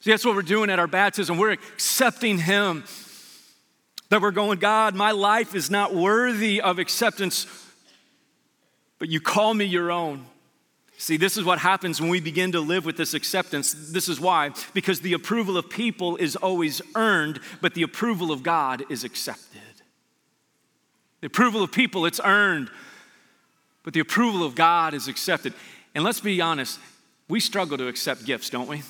See, 0.00 0.10
that's 0.10 0.24
what 0.24 0.34
we're 0.34 0.40
doing 0.40 0.70
at 0.70 0.78
our 0.78 0.86
baptism. 0.86 1.36
We're 1.36 1.50
accepting 1.50 2.38
him. 2.38 2.84
That 4.08 4.22
we're 4.22 4.30
going, 4.30 4.58
God, 4.58 4.94
my 4.94 5.10
life 5.10 5.54
is 5.54 5.70
not 5.70 5.94
worthy 5.94 6.62
of 6.62 6.78
acceptance, 6.78 7.46
but 8.98 9.10
you 9.10 9.20
call 9.20 9.52
me 9.52 9.66
your 9.66 9.92
own. 9.92 10.24
See, 10.96 11.18
this 11.18 11.36
is 11.36 11.44
what 11.44 11.58
happens 11.58 12.00
when 12.00 12.08
we 12.08 12.20
begin 12.20 12.52
to 12.52 12.60
live 12.60 12.86
with 12.86 12.96
this 12.96 13.12
acceptance. 13.12 13.74
This 13.92 14.08
is 14.08 14.18
why, 14.18 14.52
because 14.72 15.02
the 15.02 15.12
approval 15.12 15.58
of 15.58 15.68
people 15.68 16.16
is 16.16 16.36
always 16.36 16.80
earned, 16.94 17.40
but 17.60 17.74
the 17.74 17.82
approval 17.82 18.32
of 18.32 18.42
God 18.42 18.82
is 18.88 19.04
accepted. 19.04 19.60
The 21.26 21.28
approval 21.28 21.64
of 21.64 21.72
people, 21.72 22.06
it's 22.06 22.20
earned, 22.22 22.70
but 23.82 23.94
the 23.94 23.98
approval 23.98 24.46
of 24.46 24.54
God 24.54 24.94
is 24.94 25.08
accepted. 25.08 25.54
And 25.92 26.04
let's 26.04 26.20
be 26.20 26.40
honest, 26.40 26.78
we 27.28 27.40
struggle 27.40 27.76
to 27.78 27.88
accept 27.88 28.24
gifts, 28.24 28.48
don't 28.48 28.68
we? 28.68 28.84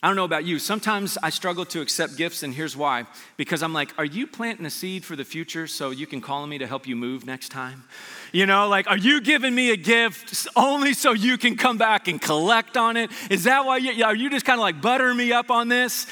I 0.00 0.06
don't 0.06 0.14
know 0.14 0.22
about 0.22 0.44
you. 0.44 0.60
Sometimes 0.60 1.18
I 1.20 1.30
struggle 1.30 1.64
to 1.64 1.80
accept 1.80 2.16
gifts, 2.16 2.44
and 2.44 2.54
here's 2.54 2.76
why. 2.76 3.04
Because 3.36 3.64
I'm 3.64 3.72
like, 3.72 3.98
are 3.98 4.04
you 4.04 4.28
planting 4.28 4.64
a 4.64 4.70
seed 4.70 5.04
for 5.04 5.16
the 5.16 5.24
future 5.24 5.66
so 5.66 5.90
you 5.90 6.06
can 6.06 6.20
call 6.20 6.44
on 6.44 6.48
me 6.48 6.58
to 6.58 6.68
help 6.68 6.86
you 6.86 6.94
move 6.94 7.26
next 7.26 7.48
time? 7.48 7.82
You 8.30 8.46
know, 8.46 8.68
like, 8.68 8.86
are 8.86 8.96
you 8.96 9.20
giving 9.20 9.56
me 9.56 9.72
a 9.72 9.76
gift 9.76 10.46
only 10.54 10.94
so 10.94 11.14
you 11.14 11.36
can 11.36 11.56
come 11.56 11.78
back 11.78 12.06
and 12.06 12.22
collect 12.22 12.76
on 12.76 12.96
it? 12.96 13.10
Is 13.28 13.42
that 13.42 13.66
why 13.66 13.78
you, 13.78 14.04
are 14.04 14.14
you 14.14 14.30
just 14.30 14.46
kind 14.46 14.60
of 14.60 14.62
like 14.62 14.80
buttering 14.80 15.16
me 15.16 15.32
up 15.32 15.50
on 15.50 15.66
this? 15.66 16.06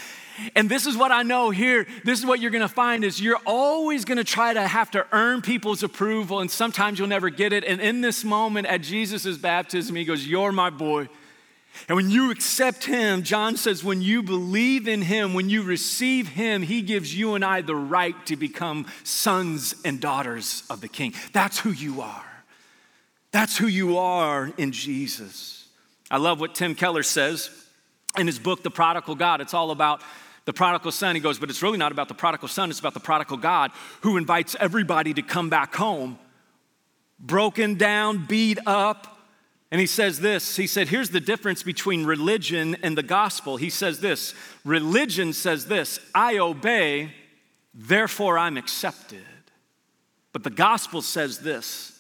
And 0.55 0.69
this 0.69 0.87
is 0.87 0.97
what 0.97 1.13
I 1.13 1.23
know 1.23 1.51
here. 1.51 1.87
This 2.05 2.19
is 2.19 2.27
what 2.27 2.41
you're 2.41 2.51
going 2.51 2.63
to 2.63 2.69
find 2.69 3.05
is 3.05 3.21
you're 3.21 3.41
always 3.47 4.05
going 4.05 4.19
to 4.19 4.25
try 4.25 4.53
to 4.53 4.67
have 4.67 4.91
to 4.93 5.07
earn 5.13 5.43
people's 5.43 5.83
approval 5.83 6.41
and 6.41 6.51
sometimes 6.51 6.99
you'll 6.99 7.09
never 7.09 7.31
get 7.31 7.53
it. 7.53 7.65
And 7.65 7.81
in 7.81 8.01
this 8.01 8.25
moment 8.25 8.67
at 8.67 8.83
Jesus' 8.83 9.39
baptism, 9.39 9.97
he 9.97 10.05
goes, 10.05 10.27
"You're 10.27 10.53
my 10.53 10.71
boy." 10.71 11.09
And 11.89 11.97
when 11.97 12.11
you 12.11 12.31
accept 12.31 12.85
him, 12.85 13.23
John 13.23 13.57
says, 13.57 13.85
when 13.85 14.01
you 14.03 14.23
believe 14.23 14.89
in 14.89 15.03
him, 15.03 15.35
when 15.35 15.51
you 15.51 15.63
receive 15.63 16.29
him, 16.29 16.63
he 16.63 16.81
gives 16.83 17.15
you 17.15 17.35
and 17.35 17.45
I 17.45 17.61
the 17.61 17.77
right 17.77 18.15
to 18.27 18.37
become 18.37 18.87
sons 19.05 19.75
and 19.85 20.01
daughters 20.01 20.65
of 20.71 20.81
the 20.81 20.89
king. 20.89 21.15
That's 21.33 21.59
who 21.59 21.71
you 21.71 22.01
are. 22.01 22.25
That's 23.31 23.57
who 23.57 23.67
you 23.67 23.99
are 23.99 24.51
in 24.57 24.73
Jesus. 24.73 25.69
I 26.11 26.17
love 26.17 26.41
what 26.41 26.55
Tim 26.55 26.75
Keller 26.75 27.03
says 27.03 27.51
in 28.17 28.27
his 28.27 28.39
book, 28.39 28.63
The 28.63 28.71
Prodigal 28.71 29.15
God. 29.15 29.41
It's 29.41 29.55
all 29.55 29.71
about 29.71 30.01
the 30.47 30.53
prodigal 30.53 30.93
son. 30.93 31.15
He 31.15 31.21
goes, 31.21 31.39
but 31.39 31.51
it's 31.51 31.63
really 31.63 31.77
not 31.77 31.93
about 31.93 32.09
the 32.09 32.15
prodigal 32.15 32.49
son, 32.49 32.71
it's 32.71 32.81
about 32.81 32.95
the 32.95 33.01
prodigal 33.01 33.37
God 33.37 33.73
who 34.01 34.17
invites 34.17 34.57
everybody 34.59 35.13
to 35.13 35.23
come 35.23 35.51
back 35.51 35.75
home, 35.75 36.19
broken 37.21 37.75
down, 37.75 38.25
beat 38.25 38.59
up. 38.65 39.13
And 39.71 39.81
he 39.81 39.87
says 39.87 40.21
this 40.21 40.57
He 40.57 40.67
said, 40.67 40.89
Here's 40.89 41.11
the 41.11 41.21
difference 41.21 41.63
between 41.63 42.05
religion 42.05 42.77
and 42.83 42.97
the 42.97 43.03
gospel. 43.03 43.59
He 43.59 43.69
says 43.69 44.01
this 44.01 44.35
Religion 44.65 45.33
says 45.33 45.67
this 45.67 46.01
I 46.15 46.39
obey, 46.39 47.13
therefore 47.75 48.39
I'm 48.39 48.57
accepted. 48.57 49.21
But 50.33 50.45
the 50.45 50.51
gospel 50.51 51.03
says 51.03 51.41
this 51.41 51.99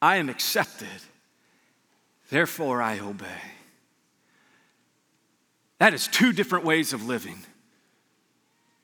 I 0.00 0.16
am 0.16 0.30
accepted, 0.30 0.88
therefore 2.30 2.80
I 2.80 2.98
obey. 3.00 3.59
That 5.80 5.94
is 5.94 6.06
two 6.06 6.32
different 6.32 6.64
ways 6.64 6.92
of 6.92 7.06
living. 7.06 7.42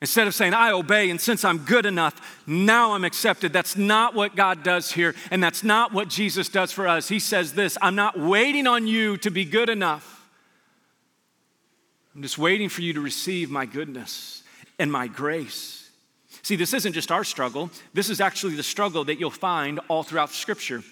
Instead 0.01 0.27
of 0.27 0.35
saying, 0.35 0.53
I 0.53 0.71
obey, 0.71 1.09
and 1.09 1.21
since 1.21 1.45
I'm 1.45 1.59
good 1.59 1.85
enough, 1.85 2.41
now 2.45 2.93
I'm 2.93 3.03
accepted. 3.03 3.53
That's 3.53 3.75
not 3.75 4.13
what 4.13 4.35
God 4.35 4.63
does 4.63 4.91
here, 4.91 5.15
and 5.31 5.41
that's 5.41 5.63
not 5.63 5.93
what 5.93 6.07
Jesus 6.07 6.49
does 6.49 6.71
for 6.71 6.87
us. 6.87 7.07
He 7.07 7.19
says 7.19 7.53
this 7.53 7.77
I'm 7.81 7.95
not 7.95 8.19
waiting 8.19 8.67
on 8.67 8.85
you 8.85 9.17
to 9.17 9.31
be 9.31 9.45
good 9.45 9.69
enough. 9.69 10.27
I'm 12.15 12.23
just 12.23 12.37
waiting 12.37 12.67
for 12.67 12.81
you 12.81 12.93
to 12.93 13.01
receive 13.01 13.49
my 13.51 13.65
goodness 13.67 14.41
and 14.79 14.91
my 14.91 15.07
grace. 15.07 15.89
See, 16.41 16.55
this 16.55 16.73
isn't 16.73 16.93
just 16.93 17.11
our 17.11 17.23
struggle, 17.23 17.69
this 17.93 18.09
is 18.09 18.21
actually 18.21 18.55
the 18.55 18.63
struggle 18.63 19.03
that 19.05 19.19
you'll 19.19 19.29
find 19.29 19.79
all 19.87 20.01
throughout 20.03 20.31
Scripture. 20.31 20.83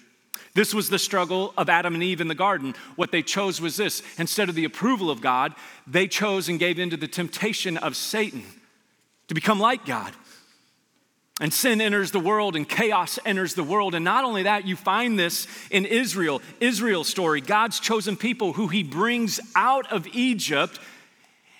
This 0.54 0.74
was 0.74 0.88
the 0.88 0.98
struggle 0.98 1.52
of 1.56 1.68
Adam 1.68 1.94
and 1.94 2.02
Eve 2.02 2.20
in 2.20 2.28
the 2.28 2.34
garden. 2.34 2.74
What 2.96 3.12
they 3.12 3.22
chose 3.22 3.60
was 3.60 3.76
this 3.76 4.02
instead 4.18 4.48
of 4.48 4.54
the 4.54 4.64
approval 4.64 5.10
of 5.10 5.20
God, 5.20 5.54
they 5.86 6.08
chose 6.08 6.48
and 6.48 6.58
gave 6.58 6.78
in 6.78 6.90
to 6.90 6.96
the 6.96 7.08
temptation 7.08 7.76
of 7.76 7.96
Satan 7.96 8.44
to 9.28 9.34
become 9.34 9.60
like 9.60 9.84
God. 9.84 10.12
And 11.38 11.52
sin 11.52 11.82
enters 11.82 12.12
the 12.12 12.20
world 12.20 12.56
and 12.56 12.66
chaos 12.66 13.18
enters 13.26 13.54
the 13.54 13.62
world. 13.62 13.94
And 13.94 14.04
not 14.04 14.24
only 14.24 14.44
that, 14.44 14.66
you 14.66 14.74
find 14.74 15.18
this 15.18 15.46
in 15.70 15.84
Israel, 15.84 16.40
Israel's 16.60 17.08
story, 17.08 17.42
God's 17.42 17.78
chosen 17.78 18.16
people 18.16 18.54
who 18.54 18.68
he 18.68 18.82
brings 18.82 19.38
out 19.54 19.92
of 19.92 20.06
Egypt. 20.14 20.80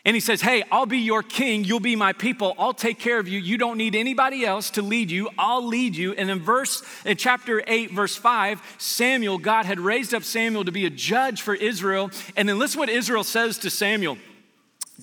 And 0.06 0.16
he 0.16 0.20
says, 0.20 0.40
Hey, 0.40 0.62
I'll 0.72 0.86
be 0.86 1.00
your 1.00 1.22
king. 1.22 1.64
You'll 1.64 1.80
be 1.80 1.96
my 1.96 2.14
people. 2.14 2.54
I'll 2.58 2.72
take 2.72 2.98
care 2.98 3.18
of 3.18 3.28
you. 3.28 3.38
You 3.38 3.58
don't 3.58 3.76
need 3.76 3.94
anybody 3.94 4.46
else 4.46 4.70
to 4.70 4.82
lead 4.82 5.10
you. 5.10 5.28
I'll 5.36 5.66
lead 5.66 5.96
you. 5.96 6.14
And 6.14 6.30
in 6.30 6.38
verse, 6.40 6.82
in 7.04 7.18
chapter 7.18 7.62
8, 7.66 7.90
verse 7.90 8.16
5, 8.16 8.62
Samuel, 8.78 9.36
God 9.36 9.66
had 9.66 9.78
raised 9.78 10.14
up 10.14 10.22
Samuel 10.22 10.64
to 10.64 10.72
be 10.72 10.86
a 10.86 10.90
judge 10.90 11.42
for 11.42 11.54
Israel. 11.54 12.10
And 12.36 12.48
then 12.48 12.58
listen 12.58 12.78
what 12.78 12.88
Israel 12.88 13.24
says 13.24 13.58
to 13.58 13.68
Samuel. 13.68 14.16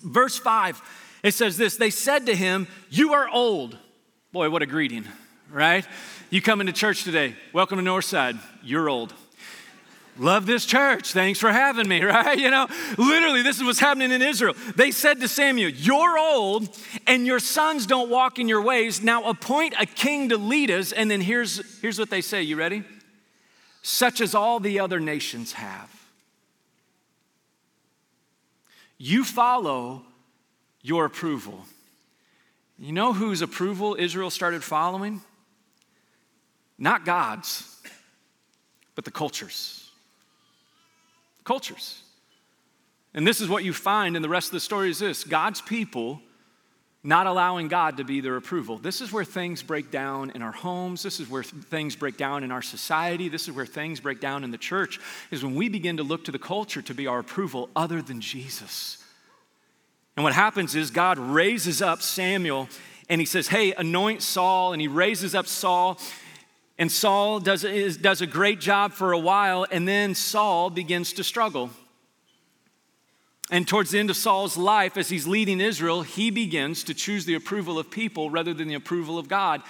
Verse 0.02 0.38
5 0.40 0.82
it 1.24 1.34
says 1.34 1.58
this 1.58 1.78
They 1.78 1.90
said 1.90 2.26
to 2.28 2.36
him, 2.36 2.68
You 2.90 3.14
are 3.14 3.28
old. 3.30 3.78
Boy, 4.32 4.50
what 4.50 4.62
a 4.62 4.66
greeting, 4.66 5.06
right? 5.50 5.88
You 6.30 6.42
come 6.42 6.60
into 6.60 6.74
church 6.74 7.04
today. 7.04 7.36
Welcome 7.54 7.78
to 7.78 7.84
Northside. 7.84 8.38
You're 8.62 8.90
old. 8.90 9.14
Love 10.18 10.46
this 10.46 10.66
church. 10.66 11.12
Thanks 11.12 11.40
for 11.40 11.52
having 11.52 11.88
me, 11.88 12.02
right? 12.04 12.38
You 12.38 12.52
know, 12.52 12.68
literally, 12.98 13.42
this 13.42 13.58
is 13.58 13.64
what's 13.64 13.80
happening 13.80 14.12
in 14.12 14.22
Israel. 14.22 14.54
They 14.76 14.92
said 14.92 15.20
to 15.22 15.28
Samuel, 15.28 15.70
You're 15.70 16.18
old, 16.20 16.70
and 17.08 17.26
your 17.26 17.40
sons 17.40 17.88
don't 17.88 18.10
walk 18.10 18.38
in 18.38 18.48
your 18.48 18.62
ways. 18.62 19.02
Now 19.02 19.24
appoint 19.24 19.74
a 19.80 19.86
king 19.86 20.30
to 20.30 20.38
lead 20.38 20.70
us. 20.70 20.92
And 20.92 21.10
then 21.10 21.22
here's, 21.22 21.80
here's 21.82 21.98
what 21.98 22.10
they 22.10 22.22
say. 22.22 22.44
You 22.44 22.56
ready? 22.56 22.84
Such 23.82 24.22
as 24.22 24.36
all 24.36 24.60
the 24.60 24.80
other 24.80 25.00
nations 25.00 25.54
have. 25.54 25.90
You 28.98 29.24
follow 29.24 30.04
your 30.82 31.06
approval. 31.06 31.66
You 32.78 32.92
know 32.92 33.14
whose 33.14 33.42
approval 33.42 33.96
Israel 33.98 34.30
started 34.30 34.64
following? 34.64 35.22
Not 36.78 37.04
God's, 37.04 37.82
but 38.96 39.06
the 39.06 39.12
cultures. 39.12 39.83
Cultures. 41.44 42.02
And 43.14 43.28
this 43.28 43.42
is 43.42 43.50
what 43.50 43.64
you 43.64 43.74
find 43.74 44.16
in 44.16 44.22
the 44.22 44.30
rest 44.30 44.48
of 44.48 44.54
the 44.54 44.60
story 44.60 44.90
is 44.90 45.00
this 45.00 45.24
God's 45.24 45.62
people 45.62 46.22
not 47.06 47.28
allowing 47.28 47.68
God 47.68 47.98
to 47.98 48.06
be 48.06 48.22
their 48.22 48.38
approval. 48.38 48.78
This 48.78 49.02
is 49.02 49.12
where 49.12 49.26
things 49.26 49.62
break 49.62 49.92
down 49.92 50.32
in 50.32 50.42
our 50.42 50.54
homes. 50.54 51.04
This 51.04 51.20
is 51.20 51.30
where 51.30 51.44
things 51.44 51.98
break 51.98 52.16
down 52.16 52.46
in 52.46 52.52
our 52.52 52.62
society. 52.62 53.28
This 53.28 53.50
is 53.50 53.54
where 53.54 53.66
things 53.66 54.00
break 54.00 54.22
down 54.22 54.46
in 54.46 54.52
the 54.52 54.58
church, 54.58 55.02
is 55.30 55.44
when 55.44 55.54
we 55.54 55.68
begin 55.68 55.98
to 55.98 56.04
look 56.04 56.24
to 56.26 56.32
the 56.32 56.40
culture 56.40 56.82
to 56.82 56.94
be 56.94 57.06
our 57.06 57.20
approval 57.20 57.70
other 57.76 58.02
than 58.02 58.22
Jesus. 58.22 59.04
And 60.16 60.24
what 60.24 60.34
happens 60.34 60.76
is 60.76 60.92
God 60.92 61.18
raises 61.18 61.82
up 61.82 62.02
Samuel 62.02 62.70
and 63.10 63.20
he 63.20 63.26
says, 63.26 63.50
Hey, 63.50 63.74
anoint 63.74 64.22
Saul. 64.22 64.74
And 64.74 64.82
he 64.82 64.88
raises 64.88 65.36
up 65.36 65.48
Saul. 65.48 66.00
And 66.78 66.92
Saul 66.92 67.40
does, 67.40 67.64
does 67.98 68.22
a 68.22 68.28
great 68.28 68.60
job 68.60 68.94
for 68.94 69.12
a 69.12 69.20
while. 69.20 69.66
And 69.70 69.88
then 69.88 70.16
Saul 70.16 70.70
begins 70.70 71.14
to 71.14 71.24
struggle. 71.24 71.70
And 73.52 73.68
towards 73.68 73.92
the 73.92 74.00
end 74.00 74.10
of 74.10 74.16
Saul's 74.16 74.58
life, 74.58 74.98
as 74.98 75.10
he's 75.10 75.28
leading 75.28 75.62
Israel, 75.62 76.02
he 76.02 76.32
begins 76.32 76.84
to 76.86 76.94
choose 76.94 77.26
the 77.26 77.36
approval 77.36 77.78
of 77.78 77.92
people 77.92 78.30
rather 78.30 78.54
than 78.54 78.68
the 78.68 78.74
approval 78.74 79.20
of 79.20 79.28
God. 79.28 79.62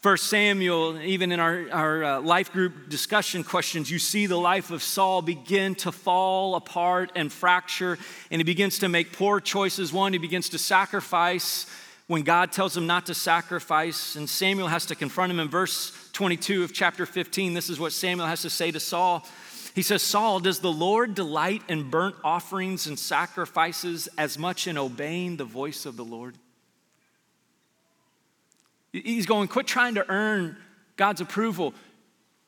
First 0.00 0.26
Samuel, 0.26 1.00
even 1.00 1.32
in 1.32 1.40
our, 1.40 1.66
our 1.72 2.04
uh, 2.04 2.20
life 2.20 2.52
group 2.52 2.88
discussion 2.88 3.42
questions, 3.42 3.90
you 3.90 3.98
see 3.98 4.26
the 4.26 4.36
life 4.36 4.70
of 4.70 4.82
Saul 4.82 5.22
begin 5.22 5.74
to 5.76 5.90
fall 5.90 6.54
apart 6.54 7.10
and 7.16 7.32
fracture, 7.32 7.98
and 8.30 8.38
he 8.38 8.44
begins 8.44 8.78
to 8.80 8.88
make 8.88 9.12
poor 9.12 9.40
choices. 9.40 9.92
One, 9.92 10.12
he 10.12 10.18
begins 10.18 10.50
to 10.50 10.58
sacrifice 10.58 11.66
when 12.08 12.22
God 12.22 12.52
tells 12.52 12.76
him 12.76 12.86
not 12.86 13.06
to 13.06 13.14
sacrifice, 13.14 14.16
and 14.16 14.28
Samuel 14.28 14.66
has 14.68 14.86
to 14.86 14.94
confront 14.94 15.30
him 15.30 15.38
in 15.38 15.48
verse 15.48 15.92
22 16.14 16.64
of 16.64 16.72
chapter 16.72 17.06
15. 17.06 17.54
This 17.54 17.70
is 17.70 17.78
what 17.78 17.92
Samuel 17.92 18.26
has 18.26 18.42
to 18.42 18.50
say 18.50 18.70
to 18.70 18.80
Saul. 18.80 19.26
He 19.74 19.82
says, 19.82 20.02
Saul, 20.02 20.40
does 20.40 20.58
the 20.58 20.72
Lord 20.72 21.14
delight 21.14 21.62
in 21.68 21.90
burnt 21.90 22.16
offerings 22.24 22.86
and 22.86 22.98
sacrifices 22.98 24.08
as 24.18 24.38
much 24.38 24.66
in 24.66 24.78
obeying 24.78 25.36
the 25.36 25.44
voice 25.44 25.86
of 25.86 25.96
the 25.96 26.04
Lord? 26.04 26.36
He's 28.90 29.26
going, 29.26 29.48
quit 29.48 29.66
trying 29.66 29.94
to 29.96 30.10
earn 30.10 30.56
God's 30.96 31.20
approval. 31.20 31.74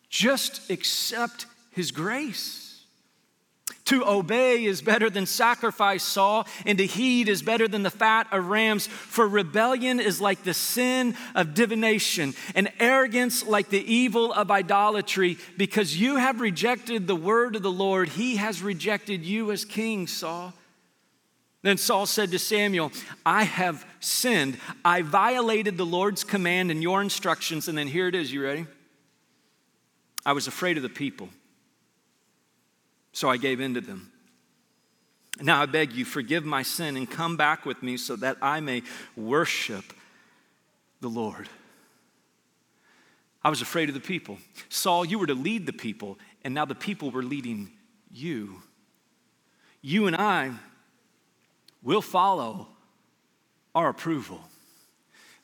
Just 0.09 0.71
accept 0.71 1.45
his 1.71 1.93
grace. 1.93 2.60
To 3.91 4.07
obey 4.09 4.67
is 4.67 4.83
better 4.83 5.11
than 5.11 5.27
sacrifice, 5.27 6.05
Saul, 6.05 6.47
and 6.65 6.79
to 6.79 6.87
heed 6.87 7.29
is 7.29 7.43
better 7.43 7.67
than 7.67 7.83
the 7.83 7.91
fat 7.91 8.29
of 8.31 8.47
rams. 8.47 8.87
For 8.87 9.27
rebellion 9.27 9.99
is 9.99 10.21
like 10.21 10.45
the 10.45 10.55
sin 10.55 11.17
of 11.35 11.55
divination, 11.55 12.35
and 12.55 12.71
arrogance 12.79 13.45
like 13.45 13.69
the 13.69 13.93
evil 13.93 14.33
of 14.33 14.49
idolatry. 14.49 15.39
Because 15.57 16.01
you 16.01 16.19
have 16.19 16.41
rejected 16.41 17.09
the 17.09 17.17
word 17.17 17.57
of 17.57 17.63
the 17.63 17.73
Lord, 17.73 18.11
he 18.11 18.37
has 18.37 18.63
rejected 18.63 19.25
you 19.25 19.51
as 19.51 19.65
king, 19.65 20.07
Saul. 20.07 20.55
Then 21.63 21.77
Saul 21.77 22.07
said 22.07 22.31
to 22.31 22.39
Samuel, 22.39 22.93
I 23.27 23.43
have 23.43 23.85
sinned. 23.99 24.57
I 24.85 25.03
violated 25.03 25.77
the 25.77 25.85
Lord's 25.85 26.23
command 26.23 26.71
and 26.71 26.81
your 26.81 27.03
instructions. 27.03 27.67
And 27.67 27.77
then 27.77 27.89
here 27.89 28.07
it 28.07 28.15
is. 28.15 28.33
You 28.33 28.45
ready? 28.45 28.67
I 30.25 30.33
was 30.33 30.47
afraid 30.47 30.77
of 30.77 30.85
the 30.85 30.89
people, 30.89 31.29
so 33.13 33.29
I 33.29 33.37
gave 33.37 33.61
in 33.61 33.75
to 33.75 33.81
them. 33.81 34.13
Now 35.41 35.63
I 35.63 35.67
beg 35.67 35.93
you, 35.93 36.05
forgive 36.05 36.45
my 36.45 36.63
sin 36.63 36.97
and 36.97 37.11
come 37.11 37.37
back 37.37 37.65
with 37.65 37.83
me 37.83 37.97
so 37.97 38.17
that 38.17 38.37
I 38.43 38.61
may 38.61 38.83
worship 39.17 39.85
the 41.01 41.09
Lord. 41.09 41.49
I 43.43 43.49
was 43.49 43.63
afraid 43.63 43.89
of 43.89 43.95
the 43.95 44.01
people. 44.01 44.39
Saul, 44.69 45.05
you 45.05 45.19
were 45.19 45.27
to 45.27 45.35
lead 45.35 45.65
the 45.65 45.73
people, 45.73 46.19
and 46.45 46.53
now 46.53 46.67
the 46.67 46.75
people 46.75 47.11
were 47.11 47.23
leading 47.23 47.71
you. 48.11 48.63
You 49.81 50.07
and 50.07 50.17
I 50.17 50.53
will 51.83 52.03
follow 52.03 52.69
our 53.75 53.89
approval. 53.89 54.41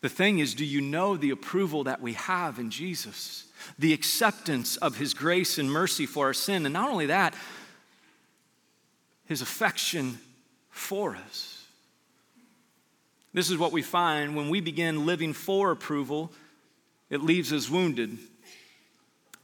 The 0.02 0.11
thing 0.11 0.40
is, 0.40 0.55
do 0.55 0.64
you 0.64 0.83
know 0.83 1.16
the 1.16 1.31
approval 1.31 1.85
that 1.85 2.02
we 2.02 2.12
have 2.14 2.59
in 2.59 2.70
Jesus? 2.70 3.46
The 3.79 3.94
acceptance 3.94 4.76
of 4.76 4.98
his 4.98 5.14
grace 5.14 5.59
and 5.59 5.70
mercy 5.70 6.05
for 6.05 6.26
our 6.26 6.35
sin. 6.35 6.66
And 6.66 6.74
not 6.74 6.90
only 6.90 7.07
that, 7.07 7.35
his 9.26 9.42
affection 9.42 10.18
for 10.70 11.16
us. 11.16 11.66
This 13.32 13.50
is 13.50 13.58
what 13.58 13.72
we 13.72 13.82
find 13.82 14.34
when 14.34 14.48
we 14.48 14.60
begin 14.60 15.04
living 15.06 15.32
for 15.32 15.70
approval, 15.70 16.32
it 17.10 17.22
leaves 17.22 17.52
us 17.52 17.68
wounded. 17.68 18.16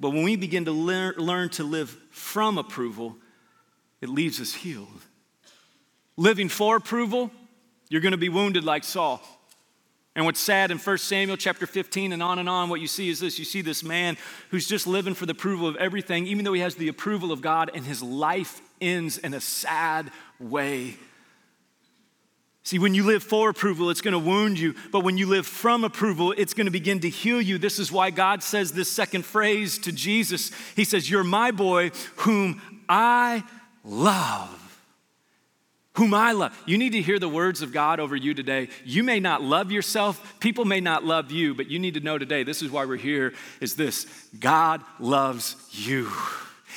But 0.00 0.10
when 0.10 0.24
we 0.24 0.36
begin 0.36 0.64
to 0.64 0.72
learn, 0.72 1.14
learn 1.16 1.48
to 1.50 1.64
live 1.64 1.96
from 2.10 2.58
approval, 2.58 3.16
it 4.00 4.08
leaves 4.08 4.40
us 4.40 4.54
healed 4.54 5.02
living 6.16 6.48
for 6.48 6.76
approval, 6.76 7.30
you're 7.88 8.00
going 8.00 8.12
to 8.12 8.18
be 8.18 8.28
wounded 8.28 8.64
like 8.64 8.84
Saul. 8.84 9.20
And 10.14 10.26
what's 10.26 10.40
sad 10.40 10.70
in 10.70 10.78
1 10.78 10.98
Samuel 10.98 11.38
chapter 11.38 11.66
15 11.66 12.12
and 12.12 12.22
on 12.22 12.38
and 12.38 12.48
on, 12.48 12.68
what 12.68 12.80
you 12.80 12.86
see 12.86 13.08
is 13.08 13.20
this 13.20 13.38
you 13.38 13.46
see 13.46 13.62
this 13.62 13.82
man 13.82 14.18
who's 14.50 14.66
just 14.66 14.86
living 14.86 15.14
for 15.14 15.24
the 15.24 15.32
approval 15.32 15.66
of 15.66 15.76
everything, 15.76 16.26
even 16.26 16.44
though 16.44 16.52
he 16.52 16.60
has 16.60 16.74
the 16.74 16.88
approval 16.88 17.32
of 17.32 17.40
God, 17.40 17.70
and 17.74 17.84
his 17.84 18.02
life 18.02 18.60
ends 18.82 19.18
in 19.18 19.32
a 19.32 19.40
sad 19.40 20.10
way. 20.38 20.96
See, 22.64 22.78
when 22.78 22.94
you 22.94 23.04
live 23.04 23.22
for 23.22 23.48
approval, 23.48 23.90
it's 23.90 24.00
going 24.00 24.12
to 24.12 24.18
wound 24.18 24.58
you. 24.58 24.74
But 24.92 25.00
when 25.00 25.18
you 25.18 25.26
live 25.26 25.46
from 25.46 25.82
approval, 25.82 26.32
it's 26.36 26.54
going 26.54 26.66
to 26.66 26.70
begin 26.70 27.00
to 27.00 27.08
heal 27.08 27.40
you. 27.40 27.58
This 27.58 27.78
is 27.78 27.90
why 27.90 28.10
God 28.10 28.42
says 28.42 28.72
this 28.72 28.90
second 28.90 29.24
phrase 29.24 29.78
to 29.78 29.92
Jesus 29.92 30.52
He 30.76 30.84
says, 30.84 31.10
You're 31.10 31.24
my 31.24 31.50
boy, 31.50 31.90
whom 32.16 32.60
I 32.88 33.42
love 33.84 34.58
whom 35.94 36.14
I 36.14 36.32
love. 36.32 36.58
You 36.66 36.78
need 36.78 36.92
to 36.92 37.02
hear 37.02 37.18
the 37.18 37.28
words 37.28 37.60
of 37.60 37.72
God 37.72 38.00
over 38.00 38.16
you 38.16 38.32
today. 38.34 38.68
You 38.84 39.02
may 39.02 39.20
not 39.20 39.42
love 39.42 39.70
yourself, 39.70 40.40
people 40.40 40.64
may 40.64 40.80
not 40.80 41.04
love 41.04 41.30
you, 41.30 41.54
but 41.54 41.68
you 41.68 41.78
need 41.78 41.94
to 41.94 42.00
know 42.00 42.18
today 42.18 42.42
this 42.42 42.62
is 42.62 42.70
why 42.70 42.86
we're 42.86 42.96
here 42.96 43.34
is 43.60 43.76
this 43.76 44.06
God 44.38 44.82
loves 44.98 45.56
you. 45.70 46.10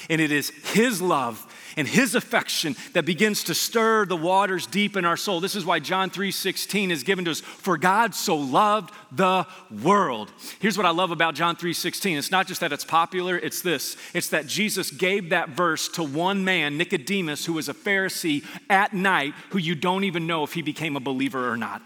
And 0.09 0.19
it 0.19 0.31
is 0.31 0.49
His 0.73 1.01
love 1.01 1.45
and 1.75 1.87
His 1.87 2.15
affection 2.15 2.75
that 2.93 3.05
begins 3.05 3.43
to 3.45 3.53
stir 3.53 4.05
the 4.05 4.15
waters 4.15 4.67
deep 4.67 4.95
in 4.95 5.05
our 5.05 5.17
soul. 5.17 5.39
This 5.39 5.55
is 5.55 5.65
why 5.65 5.79
John 5.79 6.09
3:16 6.09 6.91
is 6.91 7.03
given 7.03 7.25
to 7.25 7.31
us. 7.31 7.41
For 7.41 7.77
God 7.77 8.15
so 8.15 8.35
loved 8.35 8.93
the 9.11 9.45
world. 9.83 10.31
Here's 10.59 10.77
what 10.77 10.85
I 10.85 10.91
love 10.91 11.11
about 11.11 11.35
John 11.35 11.55
3:16. 11.55 12.17
It's 12.17 12.31
not 12.31 12.47
just 12.47 12.61
that 12.61 12.73
it's 12.73 12.85
popular, 12.85 13.37
it's 13.37 13.61
this. 13.61 13.97
It's 14.13 14.29
that 14.29 14.47
Jesus 14.47 14.91
gave 14.91 15.29
that 15.29 15.49
verse 15.49 15.87
to 15.89 16.03
one 16.03 16.43
man, 16.43 16.77
Nicodemus, 16.77 17.45
who 17.45 17.53
was 17.53 17.69
a 17.69 17.73
Pharisee 17.73 18.43
at 18.69 18.93
night, 18.93 19.33
who 19.49 19.59
you 19.59 19.75
don't 19.75 20.03
even 20.03 20.27
know 20.27 20.43
if 20.43 20.53
he 20.53 20.61
became 20.61 20.95
a 20.95 20.99
believer 21.01 21.51
or 21.51 21.57
not. 21.57 21.81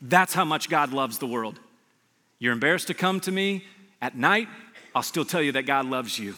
That's 0.00 0.34
how 0.34 0.44
much 0.44 0.68
God 0.68 0.92
loves 0.92 1.18
the 1.18 1.26
world. 1.26 1.60
You're 2.38 2.52
embarrassed 2.52 2.88
to 2.88 2.94
come 2.94 3.20
to 3.20 3.30
me 3.30 3.64
at 4.02 4.16
night, 4.16 4.48
I'll 4.96 5.04
still 5.04 5.24
tell 5.24 5.40
you 5.40 5.52
that 5.52 5.62
God 5.62 5.86
loves 5.86 6.18
you. 6.18 6.34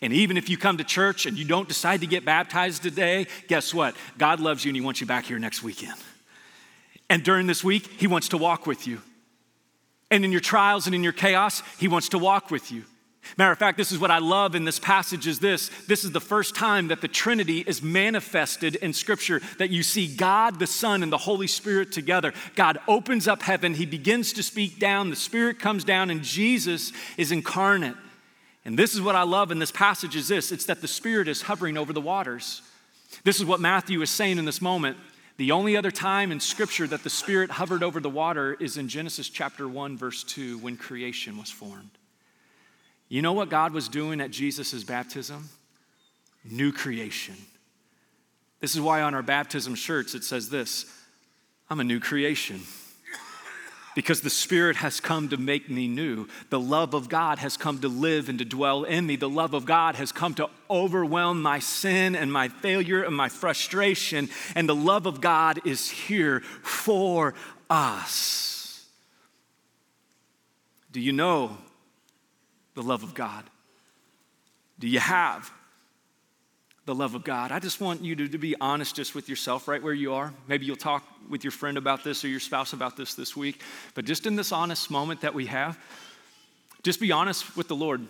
And 0.00 0.12
even 0.12 0.36
if 0.36 0.48
you 0.48 0.56
come 0.56 0.78
to 0.78 0.84
church 0.84 1.26
and 1.26 1.36
you 1.36 1.44
don't 1.44 1.68
decide 1.68 2.00
to 2.00 2.06
get 2.06 2.24
baptized 2.24 2.82
today, 2.82 3.26
guess 3.48 3.72
what? 3.74 3.94
God 4.18 4.40
loves 4.40 4.64
you 4.64 4.70
and 4.70 4.76
He 4.76 4.80
wants 4.80 5.00
you 5.00 5.06
back 5.06 5.26
here 5.26 5.38
next 5.38 5.62
weekend. 5.62 5.98
And 7.10 7.22
during 7.22 7.46
this 7.46 7.62
week, 7.62 7.86
He 7.98 8.06
wants 8.06 8.28
to 8.30 8.38
walk 8.38 8.66
with 8.66 8.86
you. 8.86 9.00
And 10.10 10.24
in 10.24 10.32
your 10.32 10.40
trials 10.40 10.86
and 10.86 10.94
in 10.94 11.02
your 11.02 11.12
chaos, 11.12 11.62
He 11.78 11.88
wants 11.88 12.08
to 12.10 12.18
walk 12.18 12.50
with 12.50 12.72
you. 12.72 12.84
Matter 13.36 13.52
of 13.52 13.58
fact, 13.58 13.78
this 13.78 13.92
is 13.92 13.98
what 13.98 14.10
I 14.10 14.18
love 14.18 14.54
in 14.54 14.64
this 14.64 14.80
passage 14.80 15.26
is 15.26 15.38
this. 15.38 15.70
This 15.86 16.04
is 16.04 16.10
the 16.10 16.20
first 16.20 16.56
time 16.56 16.88
that 16.88 17.00
the 17.00 17.08
Trinity 17.08 17.60
is 17.60 17.80
manifested 17.80 18.74
in 18.76 18.92
Scripture, 18.92 19.40
that 19.58 19.70
you 19.70 19.82
see 19.82 20.08
God, 20.08 20.58
the 20.58 20.66
Son, 20.66 21.02
and 21.02 21.12
the 21.12 21.18
Holy 21.18 21.46
Spirit 21.46 21.92
together. 21.92 22.34
God 22.56 22.78
opens 22.88 23.28
up 23.28 23.42
heaven, 23.42 23.74
He 23.74 23.86
begins 23.86 24.32
to 24.34 24.42
speak 24.42 24.78
down, 24.78 25.10
the 25.10 25.16
Spirit 25.16 25.58
comes 25.58 25.84
down, 25.84 26.10
and 26.10 26.22
Jesus 26.22 26.92
is 27.16 27.30
incarnate. 27.30 27.94
And 28.64 28.78
this 28.78 28.94
is 28.94 29.00
what 29.00 29.16
I 29.16 29.22
love 29.22 29.50
in 29.50 29.58
this 29.58 29.72
passage 29.72 30.14
is 30.14 30.28
this 30.28 30.52
it's 30.52 30.66
that 30.66 30.80
the 30.80 30.88
Spirit 30.88 31.28
is 31.28 31.42
hovering 31.42 31.76
over 31.76 31.92
the 31.92 32.00
waters. 32.00 32.62
This 33.24 33.38
is 33.38 33.44
what 33.44 33.60
Matthew 33.60 34.00
is 34.02 34.10
saying 34.10 34.38
in 34.38 34.44
this 34.44 34.62
moment. 34.62 34.96
The 35.36 35.52
only 35.52 35.76
other 35.76 35.90
time 35.90 36.30
in 36.30 36.40
Scripture 36.40 36.86
that 36.86 37.02
the 37.02 37.10
Spirit 37.10 37.50
hovered 37.50 37.82
over 37.82 38.00
the 38.00 38.10
water 38.10 38.54
is 38.54 38.76
in 38.76 38.88
Genesis 38.88 39.28
chapter 39.28 39.66
1, 39.66 39.96
verse 39.96 40.22
2, 40.24 40.58
when 40.58 40.76
creation 40.76 41.36
was 41.38 41.50
formed. 41.50 41.90
You 43.08 43.22
know 43.22 43.32
what 43.32 43.50
God 43.50 43.72
was 43.72 43.88
doing 43.88 44.20
at 44.20 44.30
Jesus' 44.30 44.84
baptism? 44.84 45.48
New 46.44 46.72
creation. 46.72 47.34
This 48.60 48.74
is 48.74 48.80
why 48.80 49.02
on 49.02 49.14
our 49.14 49.22
baptism 49.22 49.74
shirts 49.74 50.14
it 50.14 50.24
says 50.24 50.48
this 50.48 50.86
I'm 51.68 51.80
a 51.80 51.84
new 51.84 52.00
creation 52.00 52.60
because 53.94 54.20
the 54.20 54.30
Spirit 54.30 54.76
has 54.76 55.00
come 55.00 55.28
to 55.28 55.36
make 55.36 55.68
me 55.68 55.88
new. 55.88 56.28
The 56.50 56.60
love 56.60 56.94
of 56.94 57.08
God 57.08 57.38
has 57.38 57.56
come 57.56 57.80
to 57.80 57.88
live 57.88 58.28
and 58.28 58.38
to 58.38 58.44
dwell 58.44 58.84
in 58.84 59.06
me. 59.06 59.16
The 59.16 59.28
love 59.28 59.54
of 59.54 59.64
God 59.64 59.96
has 59.96 60.12
come 60.12 60.34
to 60.34 60.48
overwhelm 60.70 61.42
my 61.42 61.58
sin 61.58 62.16
and 62.16 62.32
my 62.32 62.48
failure 62.48 63.02
and 63.02 63.14
my 63.14 63.28
frustration. 63.28 64.28
And 64.54 64.68
the 64.68 64.74
love 64.74 65.06
of 65.06 65.20
God 65.20 65.66
is 65.66 65.88
here 65.90 66.40
for 66.62 67.34
us. 67.68 68.86
Do 70.90 71.00
you 71.00 71.12
know 71.12 71.56
the 72.74 72.82
love 72.82 73.02
of 73.02 73.14
God? 73.14 73.44
Do 74.78 74.88
you 74.88 75.00
have 75.00 75.50
the 76.84 76.94
love 76.94 77.14
of 77.14 77.22
God. 77.22 77.52
I 77.52 77.58
just 77.58 77.80
want 77.80 78.02
you 78.02 78.16
to, 78.16 78.28
to, 78.28 78.38
be 78.38 78.56
honest 78.60 78.96
just 78.96 79.14
with 79.14 79.28
yourself 79.28 79.68
right 79.68 79.82
where 79.82 79.94
you 79.94 80.14
are. 80.14 80.34
Maybe 80.48 80.66
you'll 80.66 80.76
talk 80.76 81.04
with 81.28 81.44
your 81.44 81.52
friend 81.52 81.78
about 81.78 82.02
this 82.02 82.24
or 82.24 82.28
your 82.28 82.40
spouse 82.40 82.72
about 82.72 82.96
this 82.96 83.14
this 83.14 83.36
week. 83.36 83.60
But 83.94 84.04
just 84.04 84.26
in 84.26 84.34
this 84.34 84.50
honest 84.50 84.90
moment 84.90 85.20
that 85.20 85.32
we 85.32 85.46
have, 85.46 85.78
just 86.82 87.00
be 87.00 87.12
honest 87.12 87.56
with 87.56 87.68
the 87.68 87.76
Lord. 87.76 88.06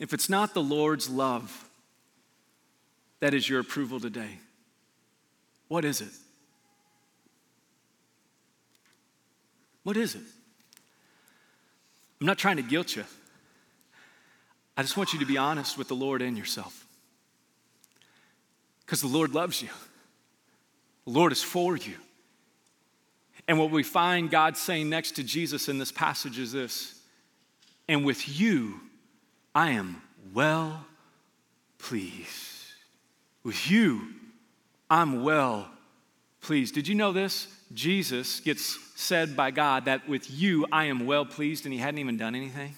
If 0.00 0.12
it's 0.12 0.28
not 0.28 0.54
the 0.54 0.62
Lord's 0.62 1.08
love 1.08 1.68
that 3.20 3.34
is 3.34 3.48
your 3.48 3.60
approval 3.60 4.00
today, 4.00 4.38
what 5.68 5.84
is 5.84 6.00
it? 6.00 6.08
What 9.84 9.96
is 9.96 10.16
it? 10.16 10.22
I'm 12.20 12.26
not 12.26 12.38
trying 12.38 12.56
to 12.56 12.62
guilt 12.62 12.96
you. 12.96 13.04
I 14.76 14.82
just 14.82 14.96
want 14.96 15.12
you 15.12 15.18
to 15.20 15.26
be 15.26 15.38
honest 15.38 15.78
with 15.78 15.88
the 15.88 15.94
Lord 15.94 16.22
and 16.22 16.36
yourself. 16.36 16.86
Because 18.84 19.00
the 19.00 19.08
Lord 19.08 19.34
loves 19.34 19.62
you, 19.62 19.68
the 21.04 21.12
Lord 21.12 21.32
is 21.32 21.42
for 21.42 21.76
you. 21.76 21.94
And 23.46 23.58
what 23.58 23.70
we 23.70 23.82
find 23.82 24.30
God 24.30 24.56
saying 24.56 24.88
next 24.88 25.12
to 25.12 25.22
Jesus 25.22 25.68
in 25.68 25.78
this 25.78 25.92
passage 25.92 26.38
is 26.38 26.52
this 26.52 27.00
And 27.88 28.04
with 28.04 28.40
you, 28.40 28.80
I 29.54 29.70
am 29.70 30.02
well 30.32 30.86
pleased. 31.78 32.52
With 33.42 33.70
you, 33.70 34.08
I'm 34.88 35.22
well 35.22 35.68
pleased. 36.40 36.74
Did 36.74 36.88
you 36.88 36.94
know 36.94 37.12
this? 37.12 37.48
Jesus 37.72 38.40
gets 38.40 38.78
said 38.94 39.36
by 39.36 39.50
God 39.50 39.86
that 39.86 40.08
with 40.08 40.30
you, 40.30 40.66
I 40.72 40.84
am 40.84 41.06
well 41.06 41.26
pleased, 41.26 41.66
and 41.66 41.72
he 41.72 41.78
hadn't 41.78 41.98
even 41.98 42.16
done 42.16 42.34
anything. 42.34 42.74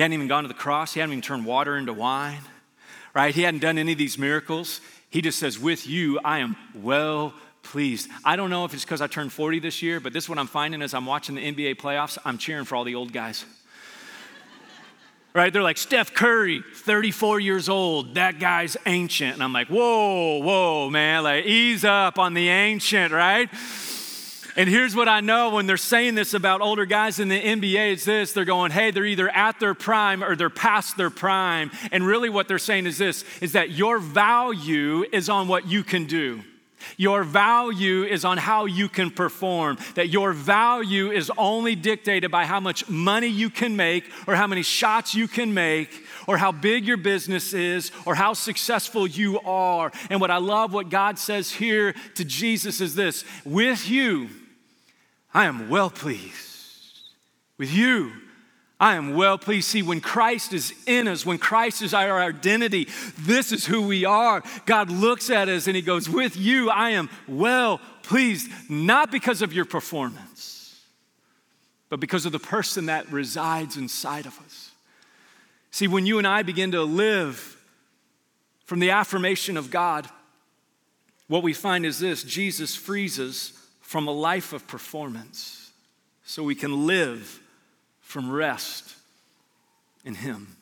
He 0.00 0.02
hadn't 0.02 0.14
even 0.14 0.28
gone 0.28 0.44
to 0.44 0.48
the 0.48 0.54
cross, 0.54 0.94
he 0.94 1.00
hadn't 1.00 1.12
even 1.12 1.20
turned 1.20 1.44
water 1.44 1.76
into 1.76 1.92
wine, 1.92 2.40
right? 3.12 3.34
He 3.34 3.42
hadn't 3.42 3.60
done 3.60 3.76
any 3.76 3.92
of 3.92 3.98
these 3.98 4.16
miracles. 4.16 4.80
He 5.10 5.20
just 5.20 5.38
says, 5.38 5.58
With 5.58 5.86
you, 5.86 6.18
I 6.24 6.38
am 6.38 6.56
well 6.74 7.34
pleased. 7.62 8.08
I 8.24 8.36
don't 8.36 8.48
know 8.48 8.64
if 8.64 8.72
it's 8.72 8.82
because 8.82 9.02
I 9.02 9.08
turned 9.08 9.30
40 9.30 9.58
this 9.58 9.82
year, 9.82 10.00
but 10.00 10.14
this 10.14 10.24
is 10.24 10.30
what 10.30 10.38
I'm 10.38 10.46
finding 10.46 10.80
as 10.80 10.94
I'm 10.94 11.04
watching 11.04 11.34
the 11.34 11.52
NBA 11.52 11.76
playoffs. 11.76 12.16
I'm 12.24 12.38
cheering 12.38 12.64
for 12.64 12.76
all 12.76 12.84
the 12.84 12.94
old 12.94 13.12
guys. 13.12 13.44
right? 15.34 15.52
They're 15.52 15.60
like, 15.60 15.76
Steph 15.76 16.14
Curry, 16.14 16.64
34 16.76 17.38
years 17.40 17.68
old. 17.68 18.14
That 18.14 18.38
guy's 18.38 18.78
ancient. 18.86 19.34
And 19.34 19.42
I'm 19.42 19.52
like, 19.52 19.68
whoa, 19.68 20.38
whoa, 20.38 20.88
man. 20.88 21.24
Like, 21.24 21.44
ease 21.44 21.84
up 21.84 22.18
on 22.18 22.32
the 22.32 22.48
ancient, 22.48 23.12
right? 23.12 23.50
And 24.56 24.68
here's 24.68 24.94
what 24.94 25.08
I 25.08 25.20
know 25.20 25.50
when 25.50 25.66
they're 25.66 25.76
saying 25.76 26.14
this 26.14 26.34
about 26.34 26.60
older 26.60 26.86
guys 26.86 27.20
in 27.20 27.28
the 27.28 27.40
NBA 27.40 27.92
it's 27.92 28.04
this 28.04 28.32
they're 28.32 28.44
going, 28.44 28.70
hey, 28.70 28.90
they're 28.90 29.04
either 29.04 29.28
at 29.28 29.60
their 29.60 29.74
prime 29.74 30.22
or 30.22 30.36
they're 30.36 30.50
past 30.50 30.96
their 30.96 31.10
prime. 31.10 31.70
And 31.92 32.06
really 32.06 32.28
what 32.28 32.48
they're 32.48 32.58
saying 32.58 32.86
is 32.86 32.98
this 32.98 33.24
is 33.40 33.52
that 33.52 33.70
your 33.70 33.98
value 33.98 35.04
is 35.12 35.28
on 35.28 35.48
what 35.48 35.68
you 35.68 35.82
can 35.82 36.06
do. 36.06 36.42
Your 36.96 37.24
value 37.24 38.04
is 38.04 38.24
on 38.24 38.38
how 38.38 38.64
you 38.64 38.88
can 38.88 39.10
perform. 39.10 39.78
That 39.94 40.08
your 40.08 40.32
value 40.32 41.10
is 41.10 41.30
only 41.36 41.74
dictated 41.74 42.30
by 42.30 42.46
how 42.46 42.60
much 42.60 42.88
money 42.88 43.26
you 43.26 43.50
can 43.50 43.76
make, 43.76 44.10
or 44.26 44.34
how 44.34 44.46
many 44.46 44.62
shots 44.62 45.14
you 45.14 45.28
can 45.28 45.52
make, 45.54 45.90
or 46.26 46.38
how 46.38 46.52
big 46.52 46.86
your 46.86 46.96
business 46.96 47.52
is, 47.52 47.90
or 48.06 48.14
how 48.14 48.32
successful 48.32 49.06
you 49.06 49.40
are. 49.40 49.92
And 50.08 50.20
what 50.20 50.30
I 50.30 50.38
love, 50.38 50.72
what 50.72 50.88
God 50.88 51.18
says 51.18 51.52
here 51.52 51.94
to 52.14 52.24
Jesus 52.24 52.80
is 52.80 52.94
this 52.94 53.24
with 53.44 53.88
you, 53.88 54.28
I 55.32 55.46
am 55.46 55.68
well 55.68 55.90
pleased. 55.90 56.98
With 57.56 57.72
you, 57.72 58.12
I 58.80 58.94
am 58.94 59.14
well 59.14 59.36
pleased. 59.36 59.68
See, 59.68 59.82
when 59.82 60.00
Christ 60.00 60.54
is 60.54 60.72
in 60.86 61.06
us, 61.06 61.26
when 61.26 61.38
Christ 61.38 61.82
is 61.82 61.92
our 61.92 62.20
identity, 62.20 62.88
this 63.18 63.52
is 63.52 63.66
who 63.66 63.82
we 63.82 64.06
are. 64.06 64.42
God 64.64 64.90
looks 64.90 65.28
at 65.28 65.48
us 65.50 65.66
and 65.66 65.76
He 65.76 65.82
goes, 65.82 66.08
With 66.08 66.36
you, 66.36 66.70
I 66.70 66.90
am 66.90 67.10
well 67.28 67.80
pleased, 68.02 68.50
not 68.70 69.12
because 69.12 69.42
of 69.42 69.52
your 69.52 69.66
performance, 69.66 70.80
but 71.90 72.00
because 72.00 72.24
of 72.24 72.32
the 72.32 72.38
person 72.38 72.86
that 72.86 73.12
resides 73.12 73.76
inside 73.76 74.24
of 74.24 74.38
us. 74.40 74.70
See, 75.70 75.86
when 75.86 76.06
you 76.06 76.18
and 76.18 76.26
I 76.26 76.42
begin 76.42 76.72
to 76.72 76.82
live 76.82 77.56
from 78.64 78.80
the 78.80 78.90
affirmation 78.90 79.58
of 79.58 79.70
God, 79.70 80.08
what 81.28 81.42
we 81.42 81.52
find 81.52 81.84
is 81.84 81.98
this 81.98 82.24
Jesus 82.24 82.74
frees 82.74 83.20
us 83.20 83.59
from 83.90 84.06
a 84.06 84.12
life 84.12 84.52
of 84.52 84.68
performance 84.68 85.72
so 86.22 86.44
we 86.44 86.54
can 86.54 86.86
live 86.86 87.40
from 87.98 88.30
rest 88.30 88.94
in 90.04 90.14
Him. 90.14 90.56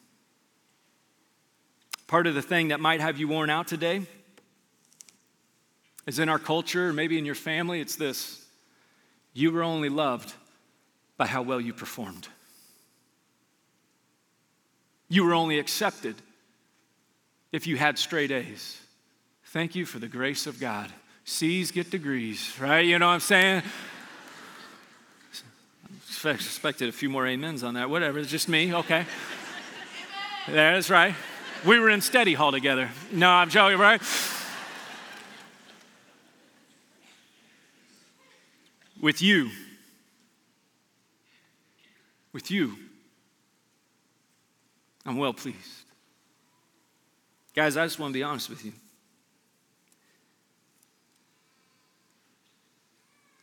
Part 2.06 2.26
of 2.26 2.34
the 2.34 2.40
thing 2.40 2.68
that 2.68 2.80
might 2.80 3.02
have 3.02 3.18
you 3.18 3.28
worn 3.28 3.50
out 3.50 3.68
today 3.68 4.00
is 6.06 6.18
in 6.18 6.30
our 6.30 6.38
culture, 6.38 6.90
maybe 6.90 7.18
in 7.18 7.26
your 7.26 7.34
family, 7.34 7.82
it's 7.82 7.96
this 7.96 8.46
you 9.34 9.52
were 9.52 9.62
only 9.62 9.90
loved 9.90 10.32
by 11.18 11.26
how 11.26 11.42
well 11.42 11.60
you 11.60 11.74
performed. 11.74 12.28
You 15.10 15.26
were 15.26 15.34
only 15.34 15.58
accepted 15.58 16.14
if 17.52 17.66
you 17.66 17.76
had 17.76 17.98
straight 17.98 18.30
A's. 18.30 18.80
Thank 19.44 19.74
you 19.74 19.84
for 19.84 19.98
the 19.98 20.08
grace 20.08 20.46
of 20.46 20.58
God. 20.58 20.90
C's 21.28 21.70
get 21.70 21.90
degrees, 21.90 22.54
right? 22.58 22.80
You 22.80 22.98
know 22.98 23.08
what 23.08 23.12
I'm 23.12 23.20
saying? 23.20 23.62
I 26.24 26.30
expected 26.30 26.88
a 26.88 26.92
few 26.92 27.10
more 27.10 27.28
amens 27.28 27.62
on 27.62 27.74
that. 27.74 27.90
Whatever, 27.90 28.18
it's 28.18 28.30
just 28.30 28.48
me. 28.48 28.74
Okay. 28.74 29.04
That's 30.48 30.88
right. 30.88 31.14
We 31.66 31.78
were 31.78 31.90
in 31.90 32.00
study 32.00 32.32
hall 32.32 32.50
together. 32.50 32.88
No, 33.12 33.28
I'm 33.28 33.50
joking, 33.50 33.78
right? 33.78 34.00
With 39.00 39.20
you. 39.20 39.50
With 42.32 42.50
you. 42.50 42.74
I'm 45.04 45.18
well 45.18 45.34
pleased. 45.34 45.58
Guys, 47.54 47.76
I 47.76 47.84
just 47.84 47.98
want 47.98 48.12
to 48.12 48.18
be 48.18 48.22
honest 48.22 48.48
with 48.48 48.64
you. 48.64 48.72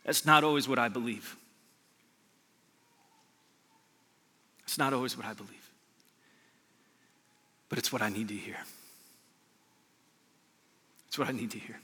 That's 0.06 0.26
not 0.26 0.44
always 0.44 0.68
what 0.70 0.78
I 0.78 0.88
believe. 0.88 1.36
It's 4.64 4.78
not 4.78 4.94
always 4.94 5.18
what 5.18 5.26
I 5.26 5.34
believe. 5.34 5.72
But 7.70 7.80
it's 7.80 7.92
what 7.92 8.02
I 8.02 8.10
need 8.10 8.28
to 8.28 8.36
hear. 8.36 8.58
It's 11.08 11.18
what 11.18 11.28
I 11.28 11.32
need 11.32 11.52
to 11.52 11.60
hear. 11.60 11.80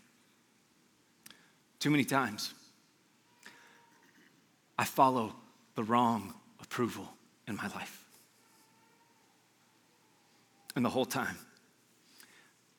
Too 1.80 1.90
many 1.90 2.04
times, 2.06 2.54
I 4.78 4.86
follow 4.86 5.34
the 5.76 5.84
wrong 5.84 6.34
approval 6.62 7.10
in 7.48 7.56
my 7.56 7.68
life. 7.70 8.06
And 10.76 10.86
the 10.86 10.90
whole 10.90 11.06
time, 11.06 11.38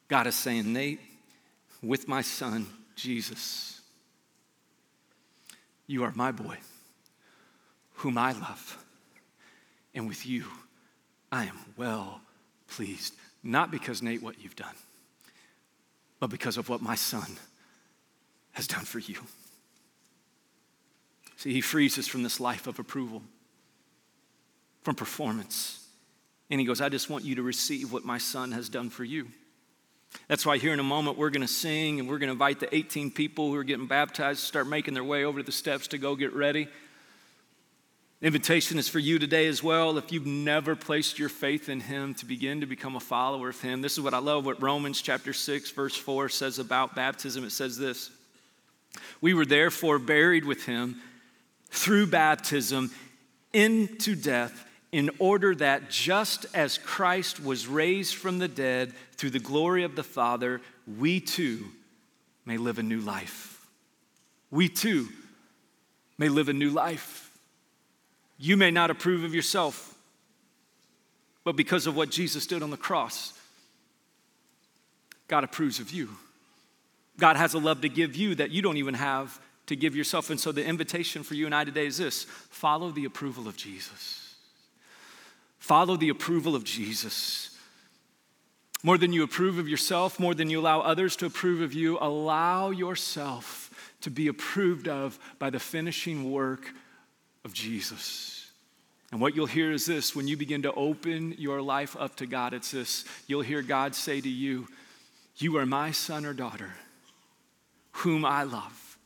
God 0.09 0.27
is 0.27 0.35
saying, 0.35 0.73
Nate, 0.73 1.01
with 1.83 2.07
my 2.07 2.23
son, 2.23 2.67
Jesus, 2.95 3.82
you 5.87 6.05
are 6.05 6.13
my 6.15 6.33
boy, 6.33 6.59
whom 7.95 8.19
I 8.19 8.33
love. 8.33 8.85
And 9.95 10.09
with 10.09 10.27
you, 10.27 10.45
I 11.31 11.45
am 11.45 11.59
well 11.77 12.21
pleased. 12.69 13.15
Not 13.43 13.71
because, 13.71 14.03
Nate, 14.03 14.23
what 14.23 14.41
you've 14.41 14.57
done, 14.57 14.75
but 16.21 16.31
because 16.31 16.57
of 16.57 16.69
what 16.69 16.81
my 16.81 16.95
son 16.95 17.39
has 18.53 18.67
done 18.67 18.85
for 18.85 18.99
you. 18.99 19.17
See, 21.37 21.53
he 21.53 21.61
frees 21.61 21.99
us 21.99 22.07
from 22.07 22.23
this 22.23 22.39
life 22.39 22.67
of 22.67 22.79
approval, 22.79 23.23
from 24.83 24.95
performance. 24.95 25.87
And 26.51 26.61
he 26.61 26.67
goes, 26.67 26.81
I 26.81 26.89
just 26.89 27.11
want 27.11 27.25
you 27.25 27.35
to 27.37 27.43
receive 27.43 27.93
what 27.93 28.05
my 28.05 28.19
son 28.19 28.53
has 28.53 28.69
done 28.69 28.91
for 28.91 29.05
you. 29.05 29.29
That's 30.29 30.47
why 30.47 30.59
here 30.59 30.73
in 30.73 30.81
a 30.81 30.85
moment 30.85 31.19
we're 31.19 31.31
going 31.31 31.47
to 31.47 31.53
sing 31.53 32.01
and 32.01 32.09
we're 32.09 32.19
going 32.19 32.29
to 32.29 32.33
invite 32.33 32.61
the 32.61 32.75
18 32.75 33.11
people 33.11 33.51
who 33.51 33.57
are 33.57 33.65
getting 33.65 33.87
baptized 33.87 34.41
to 34.41 34.47
start 34.47 34.67
making 34.67 34.95
their 34.95 35.05
way 35.05 35.25
over 35.25 35.41
to 35.41 35.45
the 35.45 35.53
steps 35.53 35.89
to 35.89 35.99
go 35.99 36.17
get 36.17 36.33
ready. 36.35 36.69
Invitation 38.23 38.79
is 38.79 38.89
for 38.89 39.01
you 39.01 39.19
today 39.19 39.49
as 39.49 39.65
well. 39.65 39.99
If 39.99 40.13
you've 40.13 40.27
never 40.27 40.77
placed 40.77 41.19
your 41.19 41.29
faith 41.29 41.69
in 41.69 41.81
Him 41.81 42.15
to 42.15 42.25
begin 42.25 42.61
to 42.61 42.67
become 42.67 42.95
a 42.95 43.01
follower 43.01 43.49
of 43.49 43.61
Him, 43.61 43.83
this 43.83 43.95
is 43.95 44.01
what 44.01 44.15
I 44.15 44.19
love 44.19 44.47
what 44.47 44.63
Romans 44.63 45.03
chapter 45.03 45.33
6, 45.33 45.73
verse 45.73 45.97
4 45.97 46.29
says 46.29 46.61
about 46.61 46.95
baptism. 46.95 47.43
It 47.43 47.51
says 47.51 47.77
this 47.77 48.11
We 49.21 49.35
were 49.35 49.45
therefore 49.45 49.99
buried 49.99 50.45
with 50.45 50.65
Him 50.67 51.01
through 51.71 52.07
baptism 52.07 52.93
into 53.53 54.15
death 54.15 54.67
in 54.93 55.11
order 55.19 55.55
that 55.55 55.89
just 55.89 56.45
as 56.55 56.77
Christ 56.77 57.43
was 57.43 57.67
raised 57.67 58.15
from 58.15 58.39
the 58.39 58.49
dead 58.49 58.93
through 59.17 59.31
the 59.31 59.39
glory 59.39 59.85
of 59.85 59.97
the 59.97 60.05
Father, 60.05 60.61
we 60.99 61.19
too 61.19 61.65
may 62.45 62.59
live 62.59 62.79
a 62.79 62.83
new 62.83 63.01
life. 63.01 63.67
We 64.51 64.69
too 64.69 65.09
may 66.19 66.29
live 66.29 66.51
a 66.51 66.53
new 66.53 66.69
life. 66.69 67.31
You 68.39 68.59
may 68.59 68.71
not 68.71 68.91
approve 68.91 69.25
of 69.25 69.35
yourself, 69.35 69.95
but 71.43 71.57
because 71.57 71.87
of 71.87 71.97
what 71.97 72.11
Jesus 72.11 72.47
did 72.47 72.63
on 72.63 72.71
the 72.71 72.77
cross, 72.77 73.33
God 75.27 75.43
approves 75.43 75.81
of 75.81 75.91
you. 75.91 76.11
God 77.19 77.37
has 77.37 77.55
a 77.55 77.59
love 77.59 77.81
to 77.81 77.89
give 77.89 78.15
you 78.15 78.35
that 78.35 78.51
you 78.51 78.61
don't 78.61 78.77
even 78.77 78.95
have 78.95 79.41
to 79.67 79.77
give 79.77 79.97
yourself. 79.97 80.29
And 80.29 80.39
so 80.39 80.53
the 80.53 80.65
invitation 80.65 81.23
for 81.23 81.35
you 81.35 81.47
and 81.47 81.55
I 81.55 81.65
today 81.65 81.87
is 81.87 81.97
this 81.97 82.25
follow 82.25 82.91
the 82.91 83.07
approval 83.07 83.49
of 83.49 83.57
Jesus. 83.57 84.22
Follow 85.73 85.97
the 85.97 86.11
approval 86.11 86.55
of 86.55 86.65
Jesus. 86.65 87.49
More 88.83 88.99
than 88.99 89.15
you 89.15 89.23
approve 89.23 89.57
of 89.57 89.71
yourself, 89.71 90.21
more 90.21 90.35
than 90.35 90.51
you 90.51 90.61
allow 90.61 90.81
others 90.83 91.17
to 91.17 91.25
approve 91.25 91.63
of 91.63 91.73
you, 91.73 91.97
allow 91.99 92.69
yourself 92.69 93.71
to 94.03 94.11
be 94.11 94.29
approved 94.29 94.87
of 94.87 95.19
by 95.39 95.49
the 95.49 95.59
finishing 95.59 96.31
work 96.31 96.75
of 97.43 97.55
Jesus. 97.55 98.51
And 99.13 99.19
what 99.19 99.35
you'll 99.35 99.47
hear 99.47 99.73
is 99.73 99.87
this 99.87 100.15
when 100.15 100.29
you 100.29 100.37
begin 100.37 100.61
to 100.65 100.75
open 100.75 101.37
your 101.39 101.63
life 101.63 101.97
up 101.99 102.17
to 102.17 102.27
God, 102.27 102.53
it's 102.53 102.73
this 102.73 103.07
you'll 103.27 103.41
hear 103.41 103.63
God 103.63 103.95
say 103.95 104.21
to 104.21 104.29
you, 104.29 104.69
You 105.39 105.57
are 105.57 105.65
my 105.65 105.91
son 105.91 106.27
or 106.27 106.35
daughter, 106.35 106.75
whom 107.93 108.27
I 108.27 108.43
love. 108.43 108.99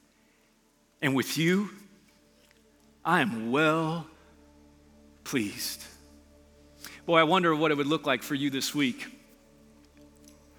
And 1.01 1.15
with 1.15 1.39
you, 1.39 1.71
I 3.05 3.21
am 3.21 3.53
well 3.53 4.09
pleased. 5.23 5.85
Boy, 7.07 7.19
I 7.19 7.23
wonder 7.23 7.55
what 7.55 7.71
it 7.71 7.77
would 7.77 7.87
look 7.87 8.05
like 8.05 8.23
for 8.23 8.35
you 8.35 8.51
this 8.51 8.75
week 8.75 9.07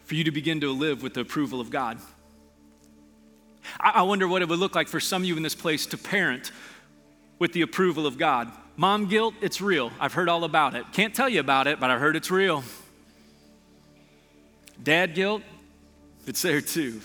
for 0.08 0.16
you 0.16 0.24
to 0.24 0.32
begin 0.32 0.62
to 0.62 0.72
live 0.72 1.04
with 1.04 1.14
the 1.14 1.20
approval 1.20 1.60
of 1.60 1.70
God. 1.70 2.00
I 3.78 4.04
wonder 4.04 4.26
what 4.26 4.42
it 4.42 4.48
would 4.48 4.58
look 4.58 4.74
like 4.74 4.88
for 4.88 5.02
some 5.02 5.24
of 5.24 5.28
you 5.28 5.36
in 5.36 5.44
this 5.44 5.54
place 5.54 5.86
to 5.88 5.98
parent 5.98 6.54
with 7.40 7.52
the 7.52 7.62
approval 7.62 8.08
of 8.08 8.18
God. 8.18 8.50
Mom 8.78 9.10
guilt, 9.10 9.34
it's 9.42 9.60
real. 9.60 9.92
I've 10.00 10.14
heard 10.14 10.30
all 10.30 10.46
about 10.46 10.76
it. 10.76 10.86
Can't 10.94 11.14
tell 11.14 11.28
you 11.28 11.42
about 11.42 11.68
it, 11.68 11.82
but 11.82 11.92
I've 11.92 12.00
heard 12.00 12.16
it's 12.16 12.32
real. 12.32 12.64
Dad 14.82 15.14
guilt, 15.14 15.42
it's 16.26 16.42
there 16.42 16.62
too. 16.62 17.02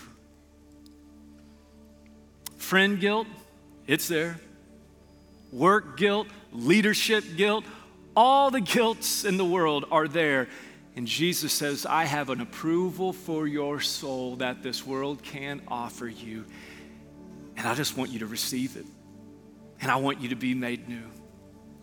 Friend 2.55 2.97
guilt, 2.97 3.27
it's 3.85 4.07
there. 4.07 4.39
Work 5.51 5.97
guilt, 5.97 6.27
leadership 6.53 7.25
guilt, 7.35 7.65
all 8.15 8.51
the 8.51 8.61
guilts 8.61 9.25
in 9.25 9.37
the 9.37 9.45
world 9.45 9.85
are 9.91 10.07
there. 10.07 10.47
And 10.95 11.07
Jesus 11.07 11.51
says, 11.51 11.85
I 11.85 12.05
have 12.05 12.29
an 12.29 12.39
approval 12.39 13.13
for 13.13 13.47
your 13.47 13.79
soul 13.79 14.35
that 14.37 14.61
this 14.61 14.85
world 14.85 15.23
can't 15.23 15.61
offer 15.67 16.07
you. 16.07 16.45
And 17.57 17.67
I 17.67 17.73
just 17.73 17.97
want 17.97 18.11
you 18.11 18.19
to 18.19 18.27
receive 18.27 18.77
it. 18.77 18.85
And 19.81 19.91
I 19.91 19.95
want 19.95 20.21
you 20.21 20.29
to 20.29 20.35
be 20.35 20.53
made 20.53 20.87
new. 20.87 21.03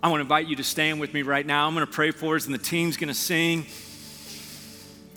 I 0.03 0.09
want 0.09 0.21
to 0.21 0.23
invite 0.23 0.47
you 0.47 0.57
to 0.57 0.65
stand 0.65 1.01
with 1.01 1.13
me 1.13 1.23
right 1.23 1.45
now. 1.45 1.67
I'm 1.67 1.75
going 1.75 1.87
to 1.87 1.93
pray 1.93 2.13
for 2.13 2.37
us, 2.37 2.47
and 2.47 2.55
the 2.55 2.59
team's 2.59 2.97
going 2.97 3.09
to 3.09 3.15
sing. 3.15 3.67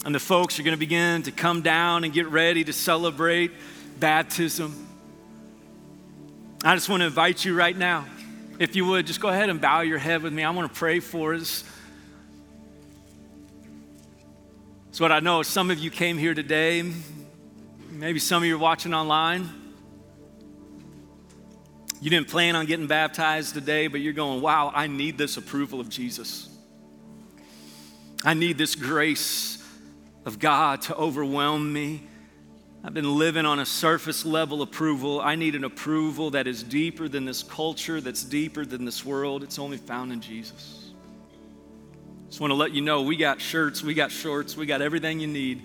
And 0.06 0.14
the 0.14 0.20
folks 0.20 0.60
are 0.60 0.64
going 0.64 0.76
to 0.76 0.80
begin 0.80 1.24
to 1.24 1.32
come 1.32 1.62
down 1.62 2.04
and 2.04 2.12
get 2.12 2.28
ready 2.28 2.64
to 2.66 2.74
celebrate 2.74 3.52
baptism. 4.00 4.88
I 6.64 6.76
just 6.76 6.90
want 6.90 7.02
to 7.02 7.06
invite 7.06 7.46
you 7.46 7.56
right 7.56 7.78
now 7.78 8.06
if 8.60 8.76
you 8.76 8.86
would, 8.86 9.08
just 9.08 9.20
go 9.20 9.30
ahead 9.30 9.50
and 9.50 9.60
bow 9.60 9.82
your 9.82 9.98
head 9.98 10.22
with 10.22 10.34
me. 10.34 10.44
I 10.44 10.50
want 10.52 10.72
to 10.72 10.78
pray 10.78 11.00
for 11.00 11.34
us. 11.34 11.64
So, 14.92 15.04
what 15.04 15.12
I 15.12 15.20
know 15.20 15.40
is 15.40 15.48
some 15.48 15.72
of 15.72 15.80
you 15.80 15.90
came 15.90 16.18
here 16.18 16.36
today, 16.36 16.84
maybe 17.90 18.20
some 18.20 18.44
of 18.44 18.48
you 18.48 18.56
are 18.56 18.60
watching 18.60 18.94
online. 18.94 19.50
You 22.00 22.10
didn't 22.10 22.28
plan 22.28 22.56
on 22.56 22.66
getting 22.66 22.86
baptized 22.86 23.54
today, 23.54 23.88
but 23.88 24.02
you're 24.02 24.14
going, 24.14 24.42
wow, 24.42 24.72
I 24.76 24.88
need 24.88 25.18
this 25.18 25.38
approval 25.38 25.80
of 25.80 25.88
Jesus. 25.88 26.50
I 28.26 28.34
need 28.34 28.58
this 28.58 28.76
grace 28.76 29.66
of 30.26 30.38
God 30.38 30.82
to 30.84 30.96
overwhelm 30.96 31.72
me. 31.72 32.04
I've 32.86 32.94
been 32.94 33.18
living 33.18 33.46
on 33.46 33.60
a 33.60 33.66
surface 33.66 34.26
level 34.26 34.62
approval. 34.62 35.22
I 35.22 35.36
need 35.36 35.56
an 35.56 35.64
approval 35.64 36.32
that 36.32 36.48
is 36.48 36.64
deeper 36.64 37.08
than 37.08 37.24
this 37.24 37.42
culture, 37.42 38.02
that's 38.02 38.26
deeper 38.26 38.66
than 38.66 38.84
this 38.84 39.06
world. 39.06 39.42
It's 39.42 39.58
only 39.58 39.78
found 39.78 40.12
in 40.12 40.20
Jesus. 40.20 40.92
Just 42.28 42.42
want 42.42 42.52
to 42.52 42.56
let 42.56 42.74
you 42.74 42.82
know 42.82 43.04
we 43.04 43.16
got 43.16 43.40
shirts, 43.40 43.82
we 43.82 43.94
got 43.94 44.12
shorts, 44.12 44.58
we 44.58 44.66
got 44.66 44.82
everything 44.82 45.22
you 45.22 45.28
need. 45.28 45.62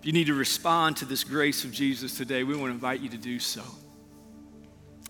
If 0.00 0.06
you 0.06 0.12
need 0.12 0.26
to 0.26 0.34
respond 0.34 0.96
to 0.98 1.04
this 1.04 1.22
grace 1.22 1.62
of 1.62 1.70
Jesus 1.70 2.16
today, 2.16 2.42
we 2.42 2.56
want 2.56 2.70
to 2.70 2.74
invite 2.74 3.00
you 3.00 3.10
to 3.10 3.16
do 3.16 3.38
so. 3.38 3.62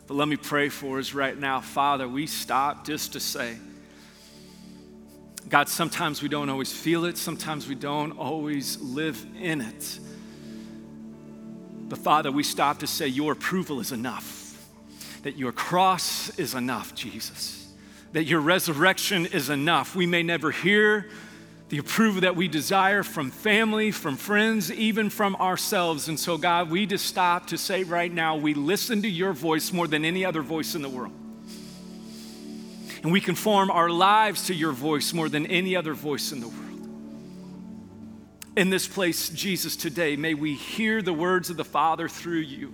But 0.06 0.14
let 0.14 0.28
me 0.28 0.36
pray 0.36 0.68
for 0.68 0.98
us 0.98 1.14
right 1.14 1.38
now. 1.38 1.62
Father, 1.62 2.06
we 2.06 2.26
stop 2.26 2.84
just 2.84 3.14
to 3.14 3.20
say, 3.20 3.56
God, 5.48 5.70
sometimes 5.70 6.22
we 6.22 6.28
don't 6.28 6.50
always 6.50 6.72
feel 6.72 7.06
it, 7.06 7.16
sometimes 7.16 7.66
we 7.66 7.74
don't 7.74 8.12
always 8.18 8.78
live 8.80 9.24
in 9.40 9.62
it. 9.62 10.00
But 11.94 12.02
Father, 12.02 12.32
we 12.32 12.42
stop 12.42 12.80
to 12.80 12.88
say 12.88 13.06
your 13.06 13.30
approval 13.30 13.78
is 13.78 13.92
enough, 13.92 14.68
that 15.22 15.36
your 15.36 15.52
cross 15.52 16.36
is 16.40 16.52
enough, 16.52 16.92
Jesus, 16.92 17.72
that 18.10 18.24
your 18.24 18.40
resurrection 18.40 19.26
is 19.26 19.48
enough. 19.48 19.94
We 19.94 20.04
may 20.04 20.24
never 20.24 20.50
hear 20.50 21.08
the 21.68 21.78
approval 21.78 22.22
that 22.22 22.34
we 22.34 22.48
desire 22.48 23.04
from 23.04 23.30
family, 23.30 23.92
from 23.92 24.16
friends, 24.16 24.72
even 24.72 25.08
from 25.08 25.36
ourselves. 25.36 26.08
And 26.08 26.18
so, 26.18 26.36
God, 26.36 26.68
we 26.68 26.84
just 26.84 27.06
stop 27.06 27.46
to 27.46 27.56
say 27.56 27.84
right 27.84 28.12
now, 28.12 28.34
we 28.34 28.54
listen 28.54 29.00
to 29.02 29.08
your 29.08 29.32
voice 29.32 29.72
more 29.72 29.86
than 29.86 30.04
any 30.04 30.24
other 30.24 30.42
voice 30.42 30.74
in 30.74 30.82
the 30.82 30.88
world. 30.88 31.12
And 33.04 33.12
we 33.12 33.20
conform 33.20 33.70
our 33.70 33.88
lives 33.88 34.48
to 34.48 34.54
your 34.54 34.72
voice 34.72 35.12
more 35.12 35.28
than 35.28 35.46
any 35.46 35.76
other 35.76 35.94
voice 35.94 36.32
in 36.32 36.40
the 36.40 36.48
world 36.48 36.63
in 38.56 38.70
this 38.70 38.86
place, 38.86 39.30
Jesus, 39.30 39.76
today, 39.76 40.16
may 40.16 40.34
we 40.34 40.54
hear 40.54 41.02
the 41.02 41.12
words 41.12 41.50
of 41.50 41.56
the 41.56 41.64
Father 41.64 42.08
through 42.08 42.40
you. 42.40 42.72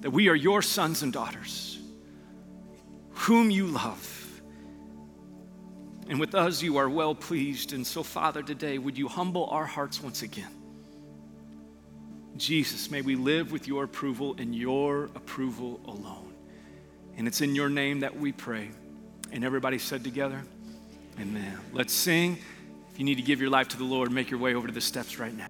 That 0.00 0.10
we 0.10 0.28
are 0.28 0.34
your 0.34 0.62
sons 0.62 1.02
and 1.02 1.12
daughters, 1.12 1.78
whom 3.12 3.50
you 3.50 3.66
love. 3.66 4.40
And 6.08 6.20
with 6.20 6.34
us, 6.34 6.60
you 6.60 6.76
are 6.76 6.90
well 6.90 7.14
pleased. 7.14 7.72
And 7.72 7.86
so, 7.86 8.02
Father, 8.02 8.42
today, 8.42 8.78
would 8.78 8.98
you 8.98 9.08
humble 9.08 9.46
our 9.46 9.64
hearts 9.64 10.02
once 10.02 10.22
again? 10.22 10.50
Jesus, 12.36 12.90
may 12.90 13.02
we 13.02 13.14
live 13.14 13.52
with 13.52 13.68
your 13.68 13.84
approval 13.84 14.34
and 14.38 14.54
your 14.54 15.04
approval 15.14 15.80
alone. 15.86 16.32
And 17.16 17.28
it's 17.28 17.40
in 17.40 17.54
your 17.54 17.68
name 17.68 18.00
that 18.00 18.16
we 18.16 18.32
pray. 18.32 18.70
And 19.30 19.44
everybody 19.44 19.78
said 19.78 20.02
together, 20.02 20.42
Amen. 21.20 21.58
Let's 21.72 21.92
sing. 21.92 22.38
If 22.92 22.98
you 22.98 23.04
need 23.04 23.14
to 23.14 23.22
give 23.22 23.40
your 23.40 23.50
life 23.50 23.68
to 23.68 23.78
the 23.78 23.84
Lord, 23.84 24.12
make 24.12 24.30
your 24.30 24.38
way 24.38 24.54
over 24.54 24.66
to 24.66 24.72
the 24.72 24.80
steps 24.80 25.18
right 25.18 25.34
now. 25.34 25.46